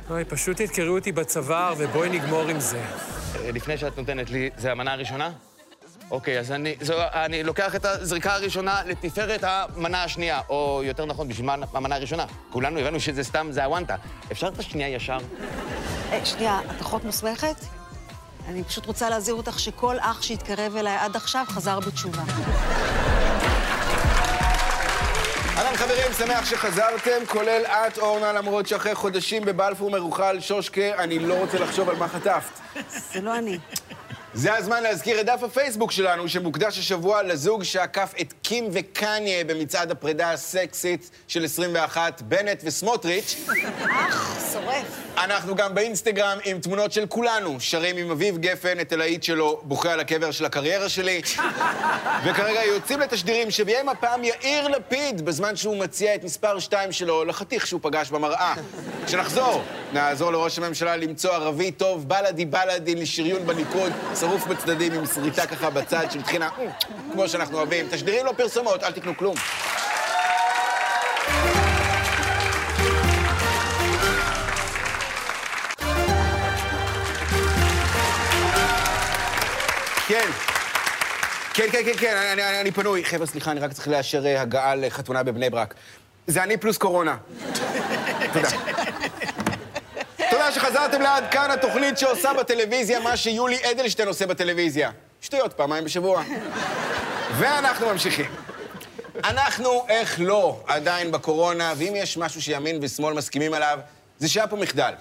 אוי, 0.10 0.26
פשוט 0.26 0.62
תדקרו 0.62 0.96
אותי 0.96 1.12
בצוואר 1.12 1.74
ובואי 1.78 2.10
נגמור 2.10 2.42
עם 2.42 2.60
זה. 2.60 2.82
אה, 3.36 3.52
לפני 3.52 3.78
שאת 3.78 3.98
נותנת 3.98 4.30
לי, 4.30 4.50
זה 4.58 4.72
המנה 4.72 4.94
הראשונה? 4.94 5.32
אוקיי, 6.12 6.40
אז 6.40 6.52
אני, 6.52 6.76
זו, 6.82 6.94
אני 7.14 7.44
לוקח 7.44 7.76
את 7.76 7.86
הזריקה 7.86 8.34
הראשונה 8.34 8.82
לתפארת 8.86 9.44
המנה 9.44 10.04
השנייה, 10.04 10.42
או 10.50 10.82
יותר 10.84 11.06
נכון, 11.06 11.28
בשביל 11.28 11.46
מה 11.46 11.56
המנה 11.74 11.96
הראשונה. 11.96 12.26
כולנו 12.50 12.80
הבנו 12.80 13.00
שזה 13.00 13.24
סתם, 13.24 13.48
זה 13.52 13.66
הוואנטה. 13.66 13.96
אפשר 14.32 14.48
את 14.48 14.60
השנייה 14.60 14.90
ישר? 14.90 15.18
אה, 16.12 16.26
שנייה, 16.26 16.60
את 16.76 16.82
אחות 16.82 17.04
מוסמכת? 17.04 17.56
אני 18.48 18.64
פשוט 18.64 18.86
רוצה 18.86 19.10
להזהיר 19.10 19.36
אותך 19.36 19.60
שכל 19.60 19.96
אח 20.00 20.22
שהתקרב 20.22 20.76
אליי 20.76 20.98
עד 20.98 21.16
עכשיו 21.16 21.46
חזר 21.48 21.80
בתשובה. 21.80 22.22
אהלן 25.58 25.78
חברים, 25.78 26.14
שמח 26.18 26.46
שחזרתם, 26.46 27.26
כולל 27.28 27.62
את, 27.66 27.98
אורנה, 27.98 28.34
למרות 28.34 28.68
שאחרי 28.68 28.96
חודשים 28.96 29.46
בבלפור 29.46 29.92
מרוחה 29.92 30.42
שושקה, 30.42 31.04
אני 31.04 31.20
לא 31.20 31.34
רוצה 31.34 31.60
לחשוב 31.60 31.90
על 31.90 31.96
מה 31.96 32.08
חטפת. 32.08 32.60
זה 32.90 33.22
לא 33.22 33.38
אני. 33.38 33.60
זה 34.34 34.56
הזמן 34.56 34.84
להזכיר 34.84 35.22
את 35.22 35.26
דף 35.26 35.44
הפייסבוק 35.44 35.92
שלנו, 35.92 36.30
שמוקדש 36.30 36.80
השבוע 36.80 37.24
לזוג 37.24 37.64
שעקף 37.64 38.14
את 38.22 38.34
קים 38.42 38.68
וקניה 38.72 39.44
במצעד 39.44 39.92
הפרידה 39.92 40.32
הסקסית 40.32 41.10
של 41.28 41.46
21, 41.46 42.22
בנט 42.22 42.62
וסמוטריץ'. 42.66 43.36
אח, 43.90 44.52
שורף. 44.54 44.86
אנחנו 45.18 45.56
גם 45.56 45.76
באינסטגרם 45.76 46.38
עם 46.46 46.60
תמונות 46.60 46.92
של 46.92 47.06
כולנו, 47.08 47.56
שרים 47.60 47.98
עם 47.98 48.12
אביב 48.12 48.38
גפן 48.38 48.80
את 48.80 48.92
הלהיט 48.92 49.24
שלו, 49.24 49.62
בוכה 49.64 49.94
על 49.94 50.00
הקבר 50.00 50.32
של 50.32 50.46
הקריירה 50.46 50.90
שלי. 50.90 51.22
וכרגע 52.26 52.64
יוצאים 52.64 53.00
לתשדירים 53.00 53.52
שביים 53.52 53.90
הפעם 53.90 54.24
יאיר 54.24 54.68
לפיד, 54.68 55.26
בזמן 55.26 55.56
שהוא 55.56 55.78
מציע 55.78 56.16
את 56.16 56.24
מספר 56.24 56.60
2 56.60 56.92
שלו 56.92 57.26
לחתיך 57.26 57.68
שהוא 57.68 57.80
פגש 57.84 58.10
במראה. 58.10 58.54
כשנחזור, 59.06 59.64
נעזור 59.94 60.32
לראש 60.32 60.58
הממשלה 60.58 60.98
למצוא 60.98 61.32
ערבי 61.32 61.72
טוב, 61.72 62.08
בלאדי 62.08 62.46
בלאדי 62.46 62.96
לשריון 62.96 63.46
בליכוד, 63.46 63.92
שרוף 64.20 64.48
בצדדים 64.48 64.94
עם 64.94 65.06
שריטה 65.06 65.48
ככה 65.48 65.70
בצד 65.70 66.06
"אה", 66.42 66.48
כמו 67.14 67.30
שאנחנו 67.30 67.58
אוהבים. 67.58 67.88
תשדירים 67.92 68.26
לא 68.26 68.34
פרסומות, 68.38 68.84
אל 68.84 68.92
תקנו 68.92 69.18
כלום. 69.18 69.36
כן. 80.08 80.30
כן, 81.54 81.66
כן, 81.72 81.82
כן, 81.86 81.92
כן, 81.98 82.18
אני, 82.18 82.44
אני, 82.44 82.62
אני 82.62 82.72
פנוי. 82.72 83.06
חבר'ה, 83.06 83.26
סליחה, 83.26 83.52
אני 83.52 83.60
רק 83.60 83.74
צריך 83.74 83.88
לאשר 83.88 84.26
אה, 84.26 84.42
הגעה 84.42 84.76
לחתונה 84.76 85.24
בבני 85.24 85.50
ברק. 85.50 85.74
זה 86.28 86.44
אני 86.44 86.58
פלוס 86.58 86.78
קורונה. 86.78 87.18
תודה. 88.34 88.69
תודה 90.70 90.82
שחזרתם 90.82 91.02
לעד 91.02 91.24
כאן, 91.32 91.52
התוכנית 91.52 91.98
שעושה 91.98 92.34
בטלוויזיה 92.34 93.00
מה 93.00 93.18
שיולי 93.18 93.58
אדלשטיין 93.72 94.08
עושה 94.08 94.28
בטלוויזיה. 94.28 94.92
שטויות, 95.22 95.54
פעמיים 95.54 95.84
בשבוע. 95.84 96.24
ואנחנו 97.38 97.90
ממשיכים. 97.90 98.32
אנחנו, 99.24 99.86
איך 99.90 100.20
לא, 100.20 100.60
עדיין 100.68 101.12
בקורונה, 101.12 101.74
ואם 101.78 101.94
יש 101.96 102.18
משהו 102.18 102.42
שימין 102.42 102.80
ושמאל 102.82 103.14
מסכימים 103.14 103.54
עליו, 103.54 103.80
זה 104.20 104.30
שהיה 104.30 104.48
פה 104.48 104.56
מחדל. 104.56 104.94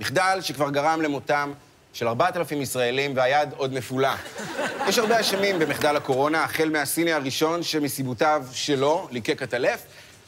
מחדל 0.00 0.38
שכבר 0.40 0.70
גרם 0.70 1.02
למותם 1.02 1.52
של 1.92 2.08
4,000 2.08 2.60
ישראלים, 2.60 3.16
והיד 3.16 3.48
עוד 3.56 3.72
נפולה. 3.72 4.16
יש 4.88 4.98
הרבה 4.98 5.20
אשמים 5.20 5.58
במחדל 5.58 5.96
הקורונה, 5.96 6.44
החל 6.44 6.70
מהסיני 6.70 7.12
הראשון 7.12 7.62
שמסיבותיו 7.62 8.44
שלו 8.52 9.08
ליקק 9.10 9.42
את 9.42 9.54
הלף, 9.54 9.82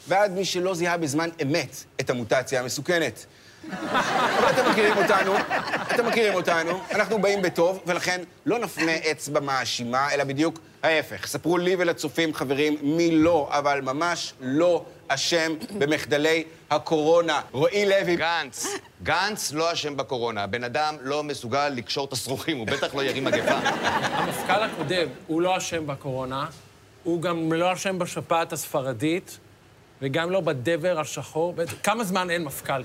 ועד 0.07 0.31
מי 0.31 0.45
שלא 0.45 0.75
זיהה 0.75 0.97
בזמן 0.97 1.29
אמת 1.41 1.83
את 1.99 2.09
המוטציה 2.09 2.59
המסוכנת. 2.59 3.25
אבל 3.71 4.49
אתם 4.49 4.71
מכירים 4.71 4.97
אותנו, 4.97 5.33
אתם 5.93 6.05
מכירים 6.05 6.33
אותנו, 6.33 6.81
אנחנו 6.91 7.21
באים 7.21 7.41
בטוב, 7.41 7.79
ולכן 7.85 8.21
לא 8.45 8.59
נפנה 8.59 8.91
אצבע 9.11 9.39
מאשימה, 9.39 10.13
אלא 10.13 10.23
בדיוק 10.23 10.59
ההפך. 10.83 11.27
ספרו 11.27 11.57
לי 11.57 11.75
ולצופים, 11.79 12.33
חברים, 12.33 12.77
מי 12.81 13.11
לא, 13.11 13.49
אבל 13.51 13.81
ממש 13.81 14.33
לא 14.41 14.85
אשם 15.07 15.53
במחדלי 15.77 16.43
הקורונה. 16.69 17.41
רועי 17.51 17.85
לוי, 17.85 18.15
גנץ, 18.15 18.67
גנץ 19.03 19.51
לא 19.51 19.73
אשם 19.73 19.97
בקורונה. 19.97 20.43
הבן 20.43 20.63
אדם 20.63 20.95
לא 21.01 21.23
מסוגל 21.23 21.69
לקשור 21.69 22.05
את 22.05 22.13
השרוכים, 22.13 22.57
הוא 22.57 22.67
בטח 22.67 22.95
לא 22.95 23.03
ירים 23.03 23.23
מגפה. 23.23 23.55
המפכ"ל 23.91 24.63
הקודם, 24.63 25.07
הוא 25.27 25.41
לא 25.41 25.57
אשם 25.57 25.87
בקורונה, 25.87 26.45
הוא 27.03 27.21
גם 27.21 27.53
לא 27.53 27.73
אשם 27.73 27.99
בשפעת 27.99 28.53
הספרדית, 28.53 29.37
וגם 30.01 30.31
לא 30.31 30.39
בדבר 30.41 30.99
השחור. 30.99 31.53
כמה 31.83 32.03
זמן 32.03 32.29
אין 32.29 32.43
מפכ"ל? 32.43 32.81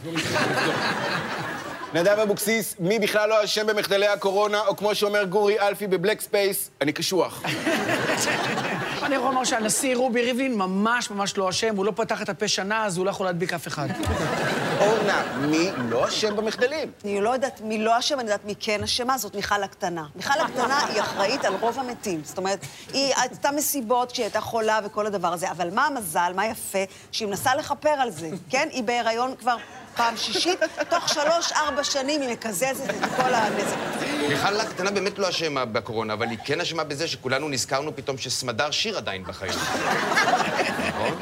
נדב 1.94 2.18
אבוקסיס, 2.22 2.76
מי 2.78 2.98
בכלל 2.98 3.28
לא 3.28 3.44
אשם 3.44 3.66
במחדלי 3.66 4.06
הקורונה, 4.06 4.60
או 4.60 4.76
כמו 4.76 4.94
שאומר 4.94 5.24
גורי 5.24 5.60
אלפי 5.60 5.86
בבלק 5.86 6.20
ספייס, 6.20 6.70
אני 6.80 6.92
קשוח. 6.92 7.42
אני 9.04 9.14
יכול 9.14 9.28
לומר 9.28 9.44
שהנשיא 9.44 9.96
רובי 9.96 10.22
ריבלין 10.22 10.54
ממש 10.58 11.10
ממש 11.10 11.36
לא 11.36 11.50
אשם, 11.50 11.76
הוא 11.76 11.84
לא 11.84 11.92
פתח 11.96 12.22
את 12.22 12.28
הפה 12.28 12.48
שנה, 12.48 12.84
אז 12.86 12.96
הוא 12.96 13.04
לא 13.04 13.10
יכול 13.10 13.26
להדביק 13.26 13.52
אף 13.52 13.66
אחד. 13.66 13.88
אורנה, 14.80 15.22
מי 15.40 15.70
לא 15.88 16.08
אשם 16.08 16.36
במחדלים? 16.36 16.90
אני 17.04 17.20
לא 17.20 17.30
יודעת 17.30 17.60
מי 17.60 17.78
לא 17.78 17.98
אשם, 17.98 18.20
אני 18.20 18.30
יודעת 18.30 18.44
מי 18.44 18.54
כן 18.60 18.82
אשמה, 18.82 19.18
זאת 19.18 19.34
מיכל 19.34 19.62
הקטנה. 19.62 20.04
מיכל 20.16 20.40
הקטנה 20.40 20.78
היא 20.86 21.00
אחראית 21.00 21.44
על 21.44 21.54
רוב 21.60 21.78
המתים. 21.78 22.20
זאת 22.24 22.38
אומרת, 22.38 22.66
היא 22.92 23.14
עשתה 23.32 23.50
מסיבות 23.50 24.12
כשהיא 24.12 24.24
הייתה 24.24 24.40
חולה 24.40 24.80
וכל 24.84 25.06
הדבר 25.06 25.32
הזה, 25.32 25.50
אבל 25.50 25.74
מה 25.74 25.86
המזל, 25.86 26.32
מה 26.34 26.46
יפה, 26.46 26.78
שהיא 27.12 27.28
מנסה 27.28 27.54
לכפר 27.54 27.88
על 27.90 28.10
זה, 28.10 28.30
כן? 28.50 28.68
היא 28.70 28.82
בהיריון 28.82 29.34
כבר 29.40 29.56
פעם 29.96 30.16
שישית, 30.16 30.60
תוך 30.88 31.08
שלוש-ארבע 31.08 31.84
שנים 31.84 32.20
היא 32.20 32.30
מקזזת 32.30 32.90
את 32.90 33.10
כל 33.16 33.34
הנזק. 33.34 33.76
מיכל 34.28 34.60
הקטנה 34.60 34.90
באמת 34.90 35.18
לא 35.18 35.28
אשמה 35.28 35.64
בקורונה, 35.64 36.12
אבל 36.12 36.28
היא 36.28 36.38
כן 36.44 36.60
אשמה 36.60 36.84
בזה 36.84 37.08
שכולנו 37.08 37.48
נזכרנו 37.48 37.96
פתאום 37.96 38.18
שסמדר 38.18 38.70
שיר 38.70 38.96
עדיין 38.98 39.24
בחיים. 39.24 39.52
נכון? 40.88 41.18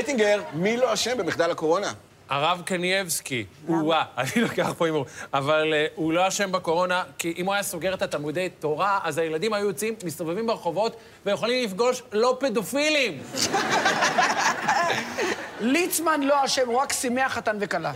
אטינגר, 0.00 0.42
מי 0.52 0.76
לא 0.76 0.94
אשם 0.94 1.18
במחדל 1.18 1.50
הקורונה? 1.50 1.92
הרב 2.28 2.62
קנייבסקי, 2.64 3.44
או-אה, 3.68 4.04
אני 4.18 4.30
לוקח 4.36 4.72
פה 4.78 4.86
הימור, 4.86 5.06
אבל 5.34 5.72
uh, 5.72 5.92
הוא 5.94 6.12
לא 6.12 6.28
אשם 6.28 6.52
בקורונה, 6.52 7.02
כי 7.18 7.34
אם 7.38 7.46
הוא 7.46 7.54
היה 7.54 7.62
סוגר 7.62 7.94
את 7.94 8.02
התלמודי 8.02 8.48
תורה, 8.58 8.98
אז 9.02 9.18
הילדים 9.18 9.52
היו 9.52 9.66
יוצאים, 9.66 9.94
מסתובבים 10.04 10.46
ברחובות, 10.46 10.96
ויכולים 11.26 11.64
לפגוש 11.64 12.02
לא 12.12 12.36
פדופילים. 12.40 13.22
ליצמן 15.60 16.20
לא 16.22 16.44
אשם, 16.44 16.66
הוא 16.66 16.80
רק 16.80 16.92
שימח 16.92 17.32
חתן 17.32 17.56
וכלה. 17.60 17.92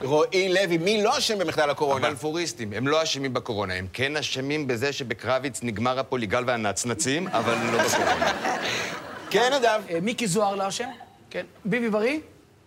רועי 0.00 0.48
לוי, 0.48 0.78
מי 0.78 1.02
לא 1.02 1.18
אשם 1.18 1.38
במחדל 1.38 1.70
הקורונה? 1.70 2.06
הבלפוריסטים, 2.06 2.72
הם 2.72 2.88
לא 2.88 3.02
אשמים 3.02 3.34
בקורונה, 3.34 3.74
הם 3.74 3.86
כן 3.92 4.16
אשמים 4.16 4.66
בזה 4.66 4.92
שבקרביץ 4.92 5.60
נגמר 5.62 5.98
הפוליגל 5.98 6.44
והנצנצים, 6.46 7.28
אבל 7.28 7.54
לא 7.72 7.82
בקורונה. 7.84 8.32
כן, 9.30 9.52
נדב. 9.52 9.80
אה, 9.90 9.98
מיקי 10.02 10.26
זוהר 10.26 10.54
לא 10.54 10.68
אשם? 10.68 10.88
כן. 11.30 11.46
ביבי 11.64 11.90
בריא? 11.90 12.18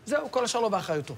זהו, 0.05 0.31
כל 0.31 0.43
השאר 0.43 0.61
לא 0.61 0.69
באחריותו. 0.69 1.15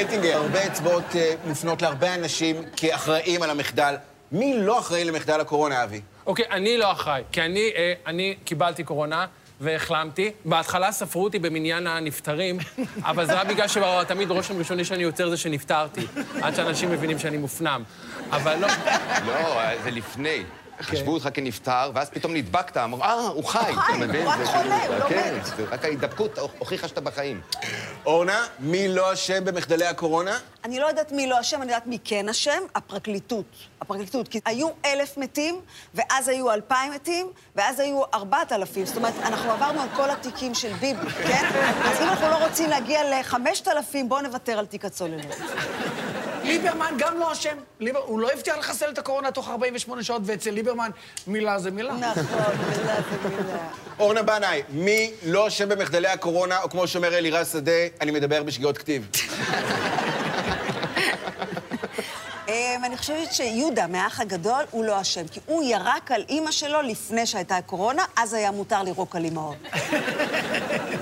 אטינגר, 0.00 0.36
הרבה 0.36 0.66
אצבעות 0.66 1.04
אה, 1.14 1.34
מופנות 1.44 1.82
להרבה 1.82 2.14
אנשים 2.14 2.56
כאחראים 2.76 3.42
על 3.42 3.50
המחדל. 3.50 3.94
מי 4.32 4.54
לא 4.58 4.78
אחראי 4.78 5.04
למחדל 5.04 5.40
הקורונה, 5.40 5.84
אבי? 5.84 6.00
אוקיי, 6.26 6.44
אני 6.50 6.78
לא 6.78 6.92
אחראי, 6.92 7.22
כי 7.32 7.42
אני, 7.42 7.70
אה, 7.76 7.92
אני 8.06 8.36
קיבלתי 8.44 8.84
קורונה 8.84 9.26
והחלמתי. 9.60 10.30
בהתחלה 10.44 10.92
ספרו 10.92 11.24
אותי 11.24 11.38
במניין 11.38 11.86
הנפטרים, 11.86 12.58
אבל 13.10 13.26
זה 13.26 13.32
היה 13.32 13.44
בגלל 13.44 13.68
שתמיד 13.68 14.30
רושם 14.30 14.58
ראשוני 14.58 14.84
שאני 14.84 15.02
יוצר 15.02 15.30
זה 15.30 15.36
שנפטרתי, 15.36 16.06
עד 16.42 16.54
שאנשים 16.54 16.90
מבינים 16.90 17.18
שאני 17.18 17.36
מופנם. 17.36 17.82
אבל 18.30 18.56
לא... 18.58 18.68
לא, 19.26 19.82
זה 19.84 19.90
לפני. 19.90 20.42
חשבו 20.82 21.14
אותך 21.14 21.28
כנפטר, 21.34 21.90
ואז 21.94 22.10
פתאום 22.10 22.34
נדבקת, 22.34 22.76
אמרו, 22.76 23.02
אה, 23.02 23.12
הוא 23.12 23.44
חי. 23.44 23.58
הוא 23.72 23.82
חי? 23.82 23.92
הוא 23.92 24.30
רק 24.30 24.38
זה 24.38 24.46
חולה, 24.46 24.80
כאילו- 24.80 24.94
הוא 24.94 24.98
לא 25.04 25.08
כן, 25.08 25.34
מת. 25.38 25.44
זה 25.44 25.64
רק 25.70 25.84
ההידבקות 25.84 26.38
הוכיחה 26.58 26.88
שאתה 26.88 27.00
בחיים. 27.00 27.40
אורנה, 28.06 28.46
מי 28.58 28.88
לא 28.88 29.12
אשם 29.12 29.44
במחדלי 29.44 29.86
הקורונה? 29.86 30.38
אני 30.64 30.78
לא 30.80 30.86
יודעת 30.86 31.12
מי 31.12 31.26
לא 31.26 31.40
אשם, 31.40 31.62
אני 31.62 31.72
יודעת 31.72 31.86
מי 31.86 31.98
כן 32.04 32.28
אשם, 32.28 32.62
הפרקליטות. 32.74 33.44
הפרקליטות. 33.80 34.28
כי 34.28 34.40
היו 34.44 34.68
אלף 34.84 35.16
מתים, 35.16 35.60
ואז 35.94 36.28
היו 36.28 36.52
אלפיים 36.52 36.92
מתים, 36.92 37.26
ואז 37.56 37.80
היו 37.80 38.02
ארבעת 38.14 38.52
אלפים. 38.52 38.86
זאת 38.86 38.96
אומרת, 38.96 39.14
אנחנו 39.22 39.50
עברנו 39.50 39.80
על 39.82 39.88
כל 39.96 40.10
התיקים 40.10 40.54
של 40.54 40.72
ביבי, 40.72 41.10
כן? 41.10 41.44
אז 41.84 42.00
אם 42.02 42.08
אנחנו 42.08 42.28
לא 42.28 42.44
רוצים 42.46 42.70
להגיע 42.70 43.20
לחמשת 43.20 43.68
אלפים, 43.68 44.08
בואו 44.08 44.20
נוותר 44.20 44.58
על 44.58 44.66
תיק 44.66 44.84
הצוללות. 44.84 45.36
ליברמן 46.44 46.94
גם 46.98 47.18
לא 47.18 47.32
אשם. 47.32 47.56
ליבר... 47.80 47.98
הוא 47.98 48.20
לא 48.20 48.30
הבטיח 48.32 48.58
לחסל 48.58 48.90
את 48.90 48.98
הקורונה 48.98 49.30
תוך 49.30 49.48
48 49.48 50.02
שעות, 50.02 50.22
ואצל 50.24 50.50
ליברמן 50.50 50.90
מילה 51.26 51.58
זה 51.58 51.70
מילה. 51.70 51.92
נכון, 51.92 52.22
מילה 52.68 52.94
זה 53.10 53.28
מילה. 53.28 53.58
אורנה 53.98 54.22
בנאי, 54.22 54.62
מי 54.68 55.10
לא 55.26 55.48
אשם 55.48 55.68
במחדלי 55.68 56.08
הקורונה, 56.08 56.62
או 56.62 56.70
כמו 56.70 56.86
שאומר 56.88 57.18
אלירז 57.18 57.52
שדה, 57.52 57.72
אני 58.00 58.10
מדבר 58.10 58.42
בשגיאות 58.42 58.78
כתיב. 58.78 59.08
אמ, 62.48 62.84
אני 62.84 62.96
חושבת 62.96 63.32
שיהודה, 63.32 63.86
מהאח 63.86 64.20
הגדול, 64.20 64.64
הוא 64.70 64.84
לא 64.84 65.00
אשם, 65.00 65.28
כי 65.28 65.40
הוא 65.46 65.62
ירק 65.62 66.10
על 66.10 66.24
אימא 66.28 66.50
שלו 66.50 66.82
לפני 66.82 67.26
שהייתה 67.26 67.58
קורונה, 67.66 68.04
אז 68.16 68.34
היה 68.34 68.50
מותר 68.50 68.82
לירוק 68.82 69.16
על 69.16 69.24
אימהות. 69.24 69.56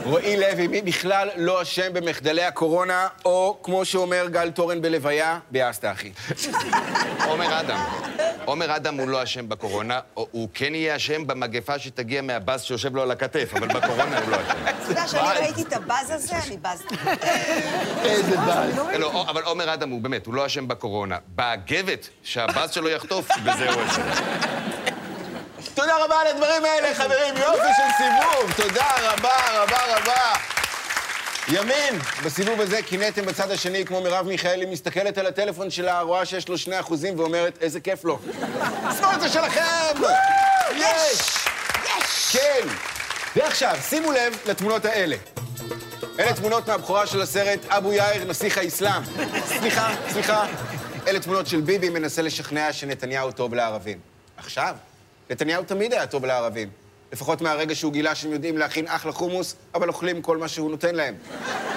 רועי 0.08 0.36
לוי, 0.36 0.66
מי 0.66 0.82
בכלל 0.82 1.28
לא 1.36 1.62
אשם 1.62 1.92
במחדלי 1.92 2.44
הקורונה, 2.44 3.08
או 3.24 3.58
כמו 3.62 3.84
שאומר 3.84 4.28
גל 4.28 4.50
תורן 4.50 4.82
בלוויה, 4.82 5.38
ביאסת 5.50 5.84
אחי. 5.84 6.12
עומר 7.26 7.60
אדם. 7.60 7.84
עומר 8.44 8.76
אדם 8.76 8.98
הוא 8.98 9.08
לא 9.08 9.22
אשם 9.22 9.48
בקורונה, 9.48 10.00
הוא 10.14 10.48
כן 10.54 10.74
יהיה 10.74 10.96
אשם 10.96 11.26
במגפה 11.26 11.78
שתגיע 11.78 12.22
מהבאז 12.22 12.62
שיושב 12.62 12.96
לו 12.96 13.02
על 13.02 13.10
הכתף, 13.10 13.50
אבל 13.54 13.68
בקורונה 13.68 14.18
הוא 14.18 14.30
לא 14.30 14.36
אשם. 14.36 14.54
אתה 14.82 14.88
יודע 14.88 15.06
שאני 15.06 15.38
ראיתי 15.38 15.62
את 15.62 15.72
הבאז 15.72 16.10
הזה, 16.10 16.36
אני 16.46 16.56
בזתי. 16.56 16.94
איזה 18.04 18.36
באז. 18.36 18.76
לא, 18.98 19.26
אבל 19.28 19.42
עומר 19.42 19.74
אדם 19.74 19.90
הוא 19.90 20.00
באמת, 20.00 20.26
הוא 20.26 20.34
לא 20.34 20.46
אשם 20.46 20.68
בקורונה. 20.68 21.18
באגבת 21.26 22.08
שהבאז 22.22 22.70
שלו 22.70 22.88
יחטוף, 22.88 23.28
בזה 23.44 23.70
הוא 23.70 23.82
אשם. 23.86 24.02
תודה 25.78 26.04
רבה 26.04 26.20
על 26.20 26.26
הדברים 26.26 26.64
האלה, 26.64 26.94
חברים. 26.94 27.36
יופי 27.36 27.68
של 27.76 27.82
סיבוב. 27.98 28.52
תודה 28.56 28.86
רבה, 29.00 29.62
רבה, 29.62 29.78
רבה. 29.96 30.32
ימין, 31.48 31.98
בסיבוב 32.24 32.60
הזה 32.60 32.82
קינאתם 32.82 33.26
בצד 33.26 33.50
השני, 33.50 33.84
כמו 33.84 34.00
מרב 34.00 34.26
מיכאלי 34.26 34.66
מסתכלת 34.66 35.18
על 35.18 35.26
הטלפון 35.26 35.70
שלה, 35.70 36.00
רואה 36.00 36.24
שיש 36.24 36.48
לו 36.48 36.58
שני 36.58 36.80
אחוזים 36.80 37.18
ואומרת, 37.18 37.58
איזה 37.60 37.80
כיף 37.80 38.04
לו. 38.04 38.18
שמאל 38.98 39.20
זה 39.20 39.28
שלכם! 39.28 40.02
יש! 40.76 41.36
יש! 41.84 42.36
כן. 42.36 42.68
ועכשיו, 43.36 43.76
שימו 43.88 44.12
לב 44.12 44.36
לתמונות 44.46 44.84
האלה. 44.84 45.16
אלה 46.18 46.32
תמונות 46.32 46.68
מהבכורה 46.68 47.06
של 47.06 47.22
הסרט 47.22 47.60
אבו 47.68 47.92
יאיר, 47.92 48.24
נסיך 48.24 48.58
האסלאם. 48.58 49.02
סליחה, 49.46 49.94
סליחה. 50.12 50.46
אלה 51.06 51.20
תמונות 51.20 51.46
של 51.46 51.60
ביבי 51.60 51.88
מנסה 51.88 52.22
לשכנע 52.22 52.72
שנתניהו 52.72 53.32
טוב 53.32 53.54
לערבים. 53.54 53.98
עכשיו, 54.36 54.76
נתניהו 55.30 55.64
תמיד 55.64 55.92
היה 55.92 56.06
טוב 56.06 56.24
לערבים. 56.24 56.68
לפחות 57.12 57.40
מהרגע 57.40 57.74
שהוא 57.74 57.92
גילה 57.92 58.14
שהם 58.14 58.32
יודעים 58.32 58.58
להכין 58.58 58.88
אחלה 58.88 59.12
חומוס, 59.12 59.56
אבל 59.74 59.88
אוכלים 59.88 60.22
כל 60.22 60.36
מה 60.36 60.48
שהוא 60.48 60.70
נותן 60.70 60.94
להם. 60.94 61.14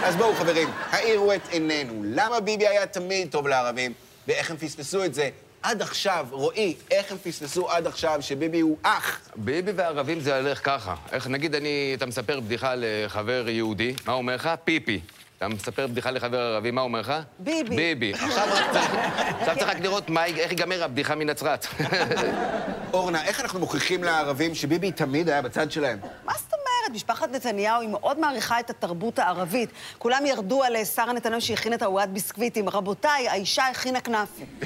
אז 0.04 0.16
בואו, 0.16 0.36
חברים, 0.36 0.70
האירו 0.90 1.34
את 1.34 1.42
עינינו. 1.50 2.02
למה 2.06 2.40
ביבי 2.40 2.68
היה 2.68 2.86
תמיד 2.86 3.32
טוב 3.32 3.48
לערבים, 3.48 3.94
ואיך 4.28 4.52
הם 4.52 4.58
פספסו 4.58 5.04
את 5.04 5.14
זה 5.14 5.30
עד 5.64 5.82
עכשיו? 5.82 6.28
רועי, 6.32 6.76
איך 6.92 7.12
הם 7.12 7.18
פספסו 7.18 7.70
עד 7.70 7.88
עכשיו 7.88 8.18
שביבי 8.22 8.60
הוא 8.60 8.78
אח? 8.84 9.20
ביבי 9.36 9.72
וערבים 9.76 10.20
זה 10.20 10.38
הולך 10.38 10.66
ככה. 10.66 10.96
איך, 11.12 11.28
נגיד 11.28 11.56
אני, 11.56 11.94
אתה 11.98 12.06
מספר 12.06 12.40
בדיחה 12.40 12.74
לחבר 12.78 13.50
יהודי, 13.50 13.94
מה 14.06 14.14
הוא 14.14 14.18
אומר 14.18 14.36
לך? 14.36 14.50
פיפי. 14.64 15.02
אתה 15.42 15.50
מספר 15.50 15.88
בדיחה 15.88 16.12
לחבר 16.12 16.40
ערבי, 16.40 16.72
מה 16.72 16.82
הוא 16.82 16.88
אומר 16.88 17.00
לך? 17.00 17.14
ביבי. 17.40 17.76
ביבי. 17.76 18.14
עכשיו 18.14 18.48
צריך, 19.46 19.70
רק 19.70 19.80
לראות 19.80 20.10
איך 20.38 20.52
ייגמר 20.52 20.84
הבדיחה 20.84 21.16
מנצרת. 21.16 21.68
אורנה, 22.94 23.24
איך 23.24 23.40
אנחנו 23.42 23.60
מוכיחים 23.60 24.04
לערבים 24.04 24.56
שביבי 24.56 24.92
תמיד 24.92 25.30
היה 25.30 25.42
בצד 25.42 25.72
שלהם? 25.72 26.00
מה 26.26 26.34
זאת? 26.34 26.51
משפחת 26.92 27.32
נתניהו 27.32 27.82
היא 27.82 27.90
מאוד 27.90 28.20
מעריכה 28.20 28.60
את 28.60 28.70
התרבות 28.70 29.20
הערבית. 29.20 29.70
כולם 29.98 30.26
ירדו 30.26 30.64
על 30.64 30.76
אה, 30.76 30.86
שרה 30.86 31.14
נתניהו 31.14 31.42
שהכין 31.42 31.74
את 31.74 31.84
ארוחת 31.84 32.10
ביסקוויטים. 32.10 32.70
רבותיי, 32.70 33.30
האישה 33.30 33.68
הכינה 33.68 34.02
כנאפים. 34.02 34.46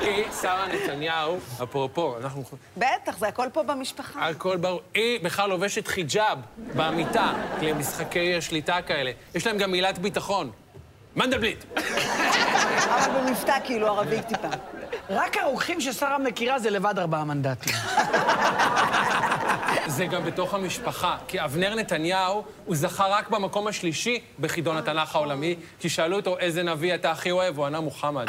היא, 0.00 0.24
שרה 0.40 0.66
נתניהו, 0.66 1.38
אפרופו, 1.62 2.16
אנחנו... 2.18 2.42
בטח, 2.76 3.18
זה 3.18 3.28
הכל 3.28 3.48
פה 3.52 3.62
במשפחה. 3.62 4.28
הכל 4.28 4.56
ברור. 4.56 4.80
היא 4.94 5.24
בכלל 5.24 5.50
לובשת 5.50 5.86
חיג'אב 5.86 6.38
במיטה, 6.76 7.32
למשחקי 7.62 8.40
שליטה 8.40 8.82
כאלה. 8.82 9.10
יש 9.34 9.46
להם 9.46 9.58
גם 9.58 9.70
מילת 9.70 9.98
ביטחון. 9.98 10.50
מנדלבליט. 11.16 11.64
אבל 12.86 13.20
במבטא 13.20 13.58
כאילו 13.64 13.86
ערבי 13.86 14.22
טיפה. 14.28 14.48
רק 15.10 15.36
הרוקחים 15.36 15.80
ששרה 15.80 16.18
מכירה 16.18 16.58
זה 16.58 16.70
לבד 16.70 16.98
ארבעה 16.98 17.24
מנדטים. 17.24 17.74
זה 19.86 20.06
גם 20.06 20.24
בתוך 20.24 20.54
המשפחה. 20.54 21.16
כי 21.28 21.44
אבנר 21.44 21.74
נתניהו, 21.74 22.44
הוא 22.64 22.76
זכה 22.76 23.06
רק 23.06 23.28
במקום 23.28 23.66
השלישי 23.66 24.20
בחידון 24.40 24.76
התנ"ך 24.76 25.14
העולמי, 25.14 25.56
כי 25.80 25.88
שאלו 25.88 26.16
אותו 26.16 26.38
איזה 26.38 26.62
נביא 26.62 26.94
אתה 26.94 27.10
הכי 27.10 27.30
אוהב, 27.30 27.58
הוא 27.58 27.66
ענה 27.66 27.80
מוחמד. 27.80 28.26